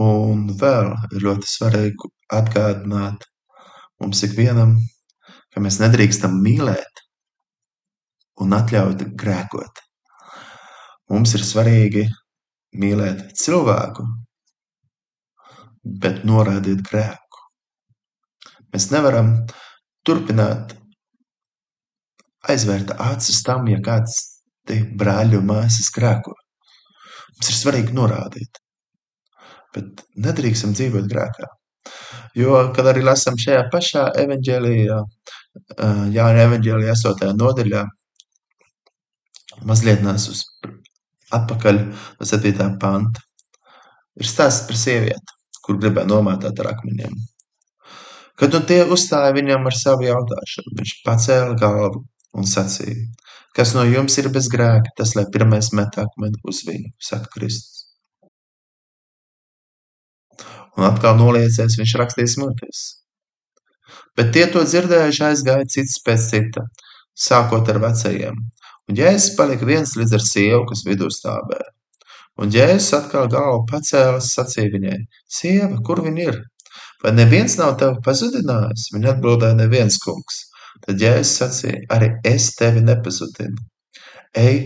[0.00, 3.26] Un vēl ir ļoti svarīgi atgādināt
[4.00, 4.78] mums ikvienam,
[5.52, 7.04] ka mēs nedrīkstam mīlēt
[8.40, 9.82] un atļaut grēkot.
[11.10, 12.06] Mums ir svarīgi
[12.80, 14.06] mīlēt cilvēku,
[15.82, 17.40] bet norādīt grēku.
[18.70, 19.32] Mēs nevaram
[20.06, 20.76] turpināt
[22.48, 24.39] aizvērt acis tam, ja kāds
[25.00, 26.34] brāļi un māsas grēko.
[27.36, 28.60] Mums ir svarīgi norādīt,
[29.74, 31.48] bet nedrīkstam dzīvot grēkā.
[32.38, 34.98] Jo, kad arī lasām šajā pašā evaņģēlijā,
[36.14, 37.32] Jāņa evaņģēlijā 8.
[37.38, 37.80] nodaļā,
[39.66, 40.44] mazliet nes uz
[41.34, 41.80] atpakaļ
[42.20, 42.68] no 7.
[42.82, 43.24] panta,
[44.20, 47.16] ir stāsts par sievieti, kur gribēja nomātāt ar akmeņiem.
[48.40, 52.04] Kad un tie uzstāja viņam ar savu jautāšanu, viņš pacēla galvu
[52.38, 53.02] un sacīja:
[53.56, 57.86] Kas no jums ir bez grēka, tas lai pirmais met akmeni uz viņu, saka Kristus.
[60.78, 62.84] Un atkal noliecies, viņš rakstīja smoties.
[64.16, 66.64] Bet tie to dzirdējuši aizgāja cits pēc cita,
[67.26, 68.38] sākot ar vecajiem.
[68.90, 71.68] Un Jēzus palika viens līdz ar sievu, kas vidū stāvēja.
[72.40, 74.98] Un Jēzus atkal galvu pacēlas, sacīja viņai:
[75.38, 76.38] Sieva, kur viņa ir?
[77.02, 78.88] Vai neviens nav tevi pazudinājis?
[78.94, 80.40] Viņa atbildēja: Neviens kungs.
[80.86, 83.60] Tad Jēzus sacīja: Arī es tevi nepazudinu.
[84.36, 84.60] Ej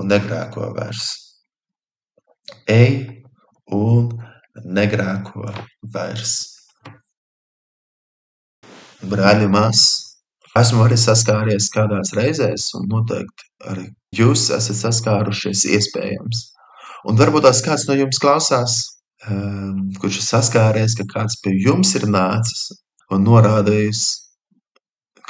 [0.00, 1.08] un negrēko vairs.
[2.70, 2.94] Ej
[3.76, 4.10] un
[4.64, 5.50] negrēko
[5.94, 6.38] vairs.
[9.00, 10.18] Brāļi, māsas,
[10.60, 16.42] esmu arī saskāries kādās reizēs, un noteikti arī jūs esat saskārušies iespējams.
[17.08, 18.76] Un varbūt tās kāds no jums klausās,
[19.30, 22.68] um, kurš ir saskāries, ka kāds pie jums ir nācis
[23.10, 24.02] un norādījis,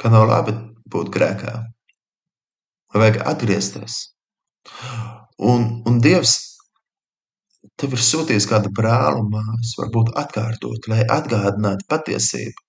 [0.01, 0.55] ka nav labi
[0.91, 1.57] būt grēkā.
[2.97, 3.99] Vajag atgriezties.
[5.41, 6.33] Un, un Dievs
[7.81, 12.65] tev ir sūtījis kādu brāli un māsu, varbūt atkārtot, lai atgādinātu patiesību.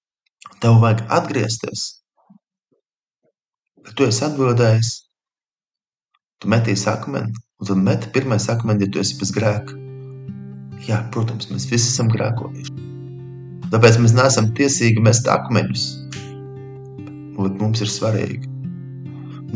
[0.62, 1.85] Tev vajag atgriezties.
[3.83, 4.93] Kad tu esi atbildējis,
[6.41, 9.78] tu metīsi akmeni, un tad meti pirmais akmeni, ja tu esi bez grēka.
[10.87, 12.72] Jā, protams, mēs visi esam grēkojuši.
[13.74, 15.85] Tāpēc mēs neesam tiesīgi mest akmeņus.
[17.43, 18.49] Bet mums ir svarīgi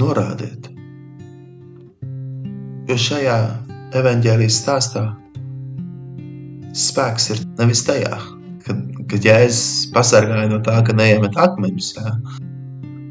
[0.01, 0.71] norādīt.
[2.87, 3.37] Jo šajā
[3.99, 5.05] evaņģēlijas stāstā
[6.77, 8.19] spēks ir nevis tajā,
[8.67, 12.15] kad, kad Jēzus pasargāja no tā, ka neiemet akmeņus, jā.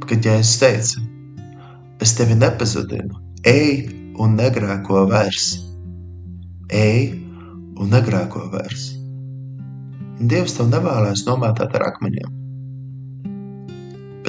[0.05, 1.05] kad Jēzus teica,
[2.03, 3.87] es tevi nepazudinu, ej
[4.21, 5.55] un negrēko vairs.
[6.73, 7.13] Ej
[7.79, 8.91] un negrēko vairs.
[10.23, 12.31] Dievs tev nevēlēs nomētāt ar akmeņiem,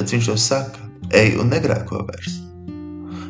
[0.07, 0.85] bet viņš to saka,
[1.19, 2.39] ej un negrēko vairs.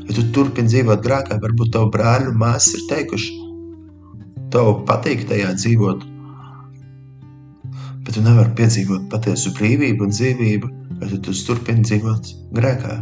[0.07, 3.34] Ja tu turpini dzīvot grēkā, varbūt tavu brāļu māsas ir teikuši,
[4.53, 6.05] tev patīk tajā dzīvot,
[8.07, 10.67] Bet tu nevari piedzīvot patiesu brīvību un dzīvību,
[11.01, 12.93] ja tu, tu turpini dzīvot grēkā.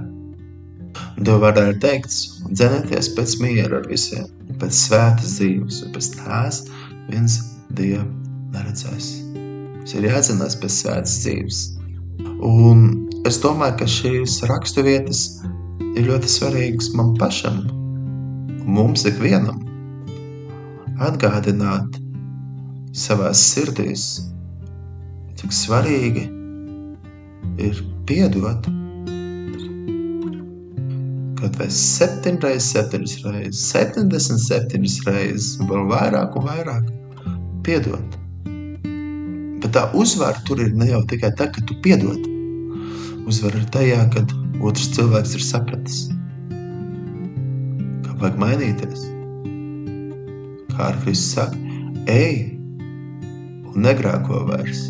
[1.19, 4.26] Tev vārdā ir teikts, dzenieties pēc miera ar visiem,
[4.57, 6.63] pēc svētas dzīves, un pēc tās
[7.11, 7.38] viens
[7.78, 8.07] Dievu
[8.55, 9.11] neredzēs.
[9.38, 11.61] Mums ir jādzenās pēc svētas dzīves.
[12.45, 12.86] Un
[13.26, 15.26] es domāju, ka šīs raksturvietas
[15.95, 17.63] ir ļoti svarīgas man pašam,
[18.66, 19.61] mums ikvienam.
[21.05, 21.97] Atgādināt
[22.95, 24.05] savās sirdīs,
[25.39, 26.26] cik svarīgi
[27.61, 28.72] ir piedot.
[31.55, 36.88] Vai 7 reizes, 7 reizes, 77 reizes, vēl vairāk un vairāk
[37.68, 38.18] piedot.
[39.66, 42.22] Bet tā uzvara tur ir ne jau tikai tā, ka tu piedod.
[43.26, 44.30] Uzvara ir tajā, kad
[44.61, 46.03] otrs cilvēks ir sapratis,
[48.05, 49.07] kā vajag mainīties.
[50.70, 51.57] Kā ar Kristus saka,
[52.05, 52.53] ej
[53.74, 54.86] un negrāko vairs.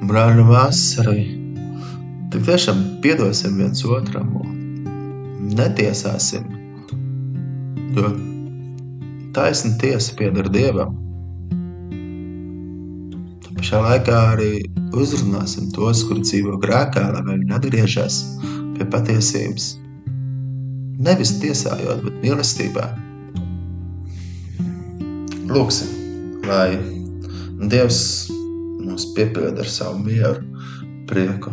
[0.00, 1.28] Māsas arī.
[2.32, 6.48] Tik tiešām piedosim viens otram un netiesāsim.
[7.92, 8.16] Jo
[9.36, 11.05] taisna tiesa pieder Dievam.
[13.66, 14.50] Pašā laikā arī
[14.94, 18.18] uzrunāsim tos, kuri dzīvo grēkā, lai viņi atgriežas
[18.76, 19.64] pie patiesības.
[21.02, 22.84] Nevis tiesājot, bet mīlestībā.
[25.50, 25.90] Lūksim,
[26.46, 26.78] lai
[27.74, 27.98] Dievs
[28.30, 30.46] mūs piepilda ar savu mieru,
[31.10, 31.50] prieku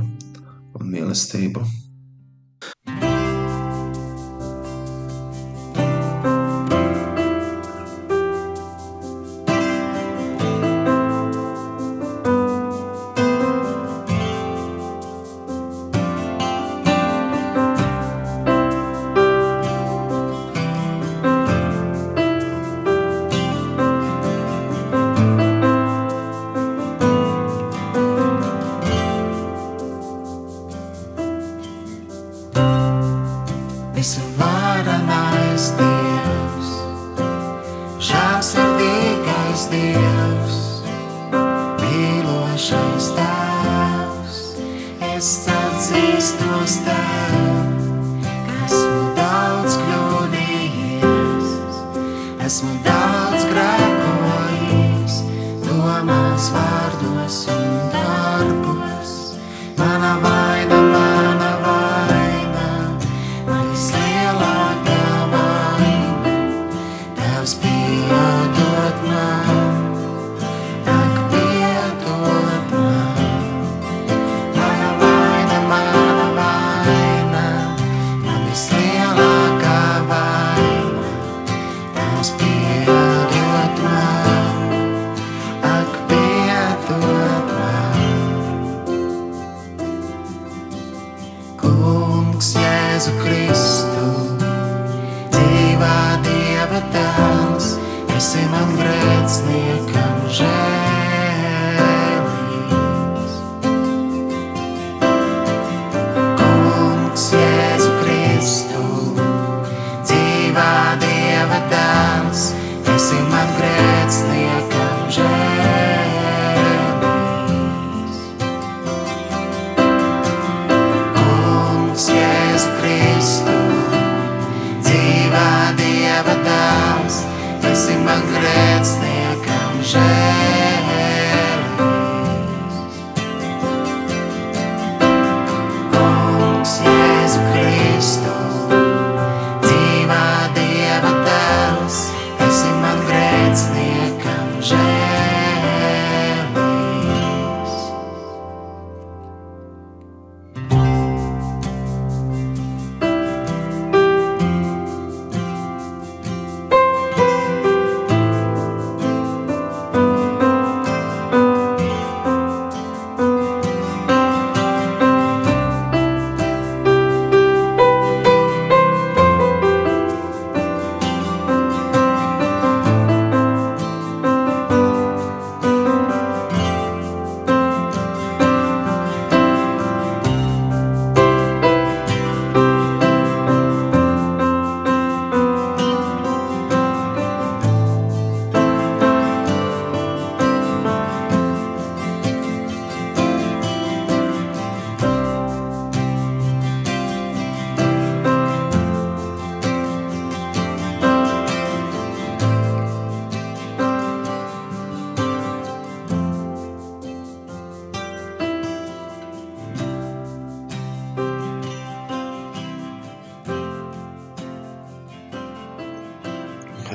[0.78, 1.66] un mīlestību.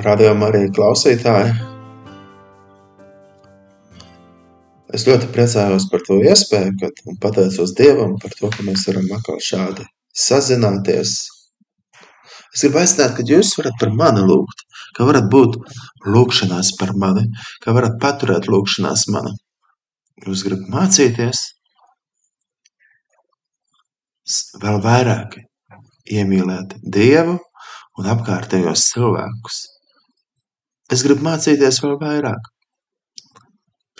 [0.09, 1.50] Radījumā arī klausītāji.
[4.96, 9.11] Es ļoti priecājos par to iespēju, kad, un pateicos Dievam par to, ka mēs varam
[9.18, 9.84] atkal šādi
[10.16, 11.12] sazināties.
[12.54, 14.64] Es gribu aicināt, ka jūs varat par mani lūgt,
[14.96, 15.61] ka varat būt
[16.09, 17.28] lūkšanās par mani,
[17.61, 19.36] ka varat paturēt lūkšanās mani.
[20.24, 21.44] Jūs gribat mācīties
[24.64, 25.36] vēl vairāk
[26.16, 27.36] iemīlēt Dievu
[28.00, 29.66] un apkārtējos cilvēkus.
[30.89, 32.47] Es gribu mācīties vēl vairāk,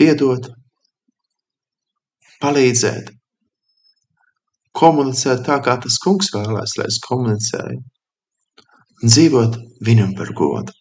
[0.01, 0.47] piedot,
[2.41, 3.11] palīdzēt,
[4.79, 7.83] komunicēt tā, kā tas kungs vēlēs, lai es komunicēju,
[9.03, 10.73] un dzīvot viņam par godu.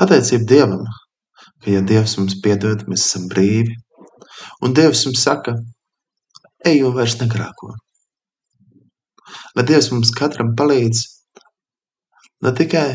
[0.00, 0.88] Pateicība Dievam,
[1.60, 3.76] ka ja Dievs mums piedod, mēs esam brīvi,
[4.64, 5.58] un Dievs mums saka,
[6.64, 7.74] ej un vairs negrāko.
[9.56, 11.02] Lai Dievs mums katram palīdz
[12.44, 12.88] ne tikai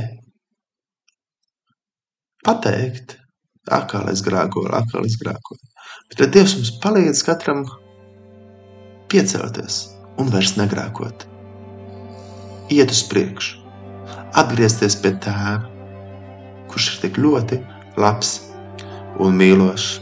[2.45, 3.17] pateikt,
[3.71, 5.61] atkal es grēkoju, atkal es grēkoju,
[6.09, 7.65] bet lai Dievs mums palīdz katram
[9.11, 9.83] piecelties
[10.21, 11.27] un vairs negrēkot.
[12.73, 13.61] Iet uz priekšu,
[14.41, 15.69] atgriezties pie tēva,
[16.71, 17.61] kurš ir tik ļoti
[18.01, 18.39] labs
[19.21, 20.01] un mīlošs.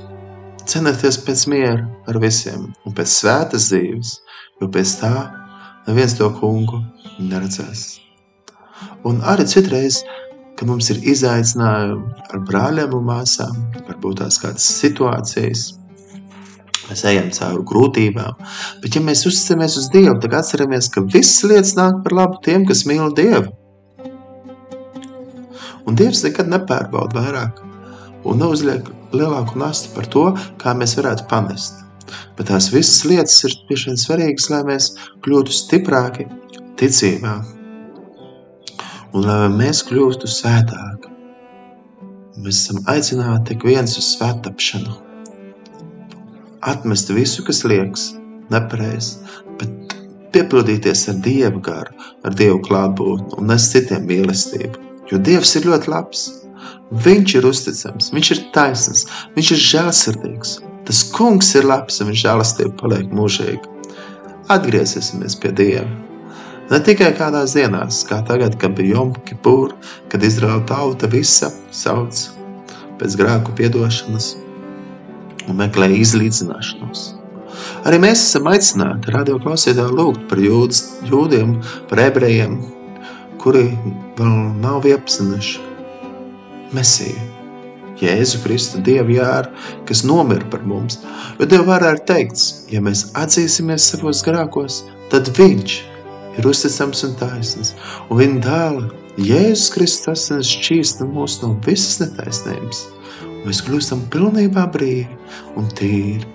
[0.70, 4.14] Cenēties pēc miera ar visiem un pēc svētas dzīves,
[4.62, 5.16] jo pēc tā
[5.88, 6.82] neviens to kungu
[7.20, 7.86] neredzēs.
[9.08, 10.02] Un arī citreiz,
[10.58, 13.58] kad mums ir izaicinājumi ar brāļiem un māsām,
[13.88, 15.66] varbūt tās kādas situācijas,
[16.88, 18.40] mēs ejam cauri grūtībām.
[18.84, 22.68] Bet, ja mēs uzticamies uz Dievu, tad atceramies, ka visas lietas nāk par labu tiem,
[22.70, 23.52] kas mīl Dievu.
[25.84, 27.64] Un Dievs nekad nepārbauda vairāk
[28.24, 30.30] un neuzliek lielāku nastu par to,
[30.62, 31.83] kā mēs varētu pamest.
[32.38, 34.94] Bet tās visas lietas ir tiešām svarīgas, lai mēs
[35.26, 36.28] kļūtu stiprāki
[36.80, 37.36] ticībā
[39.14, 41.12] un lai mēs kļūtu svētāki.
[42.44, 44.96] Mēs esam aicināti ik viens uz svētapšanu.
[46.66, 48.08] Atmest visu, kas liekas
[48.52, 49.20] nepareizi,
[49.60, 49.96] bet
[50.34, 51.94] piepildīties ar Dieva garu,
[52.26, 54.82] ar Dievu klātbūtni un nes citiem mīlestību.
[55.12, 56.28] Jo Dievs ir ļoti labs.
[57.04, 60.58] Viņš ir uzticams, viņš ir taisns, viņš ir žēlsirdīgs.
[60.88, 63.72] Tas kungs ir labs un viņš žēlastība paliek mūžīgi.
[64.52, 65.88] Atgriezīsimies pie Dieva.
[66.72, 69.76] Ne tikai kādās dienās, kā tagad, kad bija Jom Kipur,
[70.12, 72.24] kad Izraela tauta visa sauc
[73.00, 74.34] pēc grēku piedošanas
[75.50, 77.04] un meklē izlīdzināšanos.
[77.88, 81.58] Arī mēs esam aicināti radio klausītāji lūgt par jūdas, jūdiem,
[81.92, 82.58] par ebrejiem,
[83.44, 83.68] kuri
[84.18, 85.72] vēl nav iepazinuši
[86.74, 87.33] Mesiju.
[88.04, 89.52] Jēzu Kristu, Dievu jāru,
[89.88, 91.00] kas nomira par mums.
[91.40, 94.84] Jo Dievu vārā ir teikts, ja mēs atzīsimies savos grākos,
[95.14, 95.80] tad Viņš
[96.38, 97.74] ir uzticams un taisns,
[98.10, 98.90] un viņa dēla
[99.22, 102.80] Jēzus Kristus asins šķīsta mūs no visas netaisnības,
[103.44, 105.06] mēs kļūstam pilnībā brīvi
[105.60, 106.26] un tīri.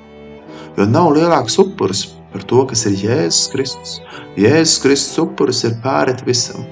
[0.78, 3.96] Jo nav lielāks upuris par to, kas ir Jēzus Kristus.
[4.38, 6.62] Jēzus Kristus upuris ir pārēt visam.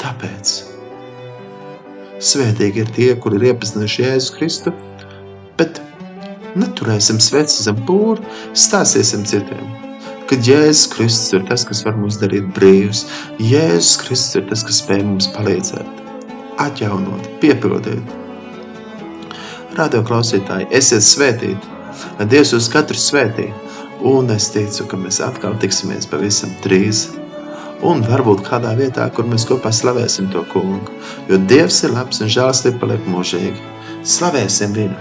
[0.00, 0.69] Tāpēc
[2.20, 4.74] svētīgi ir tie, kuri ir iepazinuši Jēzu Kristu,
[5.60, 5.82] bet
[6.58, 9.80] neturēsim sveci zem pūri, stāstīsim citiem
[10.30, 13.02] ka Jēzus Kristus ir tas, kas var mūs darīt brīvus.
[13.42, 16.04] Jēzus Kristus ir tas, kas spēj mums palīdzēt,
[16.62, 18.14] atjaunot, piepildīt.
[19.74, 21.74] Radio klausītāji, esiet svētīti,
[22.20, 23.48] lai Dievs uz katru svētī,
[24.06, 27.08] un es ticu, ka mēs atkal tiksimies pavisam drīz.
[27.80, 30.92] Un varbūt kādā vietā, kur mēs kopā slavēsim to kungu,
[31.30, 33.56] jo Dievs ir labs un žēlstība paliek mūžīgi.
[34.04, 34.96] Slavēsim viņu,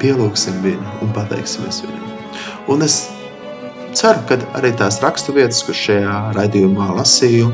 [0.00, 2.06] pielūgsim viņu un pateiksimies viņam.
[2.72, 2.96] Un es
[3.92, 7.50] ceru, ka arī tās raksturvietas, kur šajā raidījumā lasīju,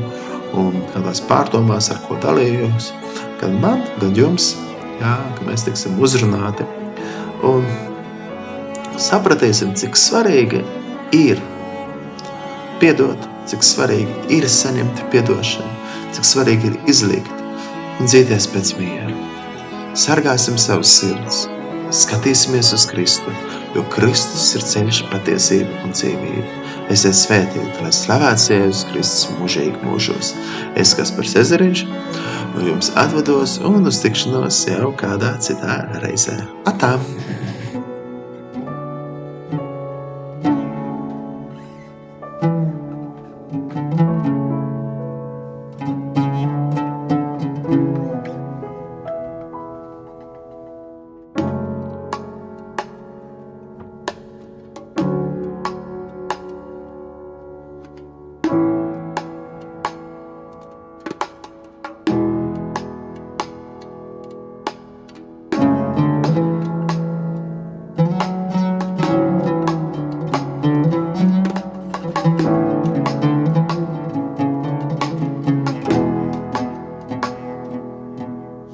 [0.59, 2.93] un kādās pārdomās, ar ko dalījos,
[3.41, 4.53] gan man, gan jums,
[5.01, 6.63] jā, ka mēs tiksim uzrunāti.
[7.47, 7.67] Un
[8.99, 10.63] sapratīsim, cik svarīgi
[11.15, 11.43] ir
[12.79, 15.69] piedot, cik svarīgi ir saņemt piedošanu,
[16.15, 17.45] cik svarīgi ir izlikt
[17.99, 19.15] un dzīties pēc miera.
[19.97, 21.47] Sargāsim savus sirdis,
[21.95, 23.33] skatīsimies uz Kristu,
[23.75, 26.45] jo Kristus ir ceļš, patiesība un dzīvība.
[26.93, 30.31] Esiet svētīti, lai slavēts Jēzus Kristus mūžīgi mūžos.
[30.79, 31.83] Es, kas par Cezariņš,
[32.55, 36.39] un jums atvados un uz tikšanos jau kādā citā reizē.
[36.69, 36.95] Atā!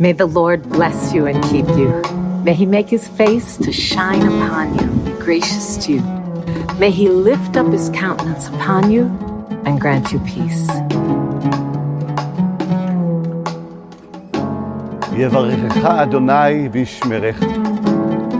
[0.05, 1.91] May the Lord bless you and keep you.
[2.45, 6.03] May he make his face to shine upon you, be gracious to you.
[6.79, 9.05] May he lift up his countenance upon you
[9.67, 10.69] and grant you peace.
[15.13, 17.41] יברכך אדוני וישמרך.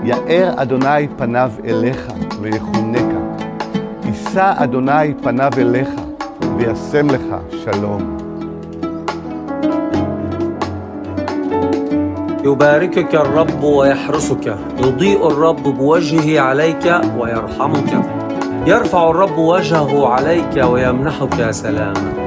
[0.05, 3.21] יאר אדוני פניו אליך ויחונקה.
[4.05, 5.91] יישא אדוני פניו אליך
[6.57, 7.23] וישם לך
[7.65, 8.24] שלום.
[12.46, 14.58] يباركك الرب ويحرسك.
[14.80, 18.06] يضيء الرب بوجهه عليك ويرحمك.
[18.68, 22.25] يرفع الرب وجهه عليك ويمنحك سلاما.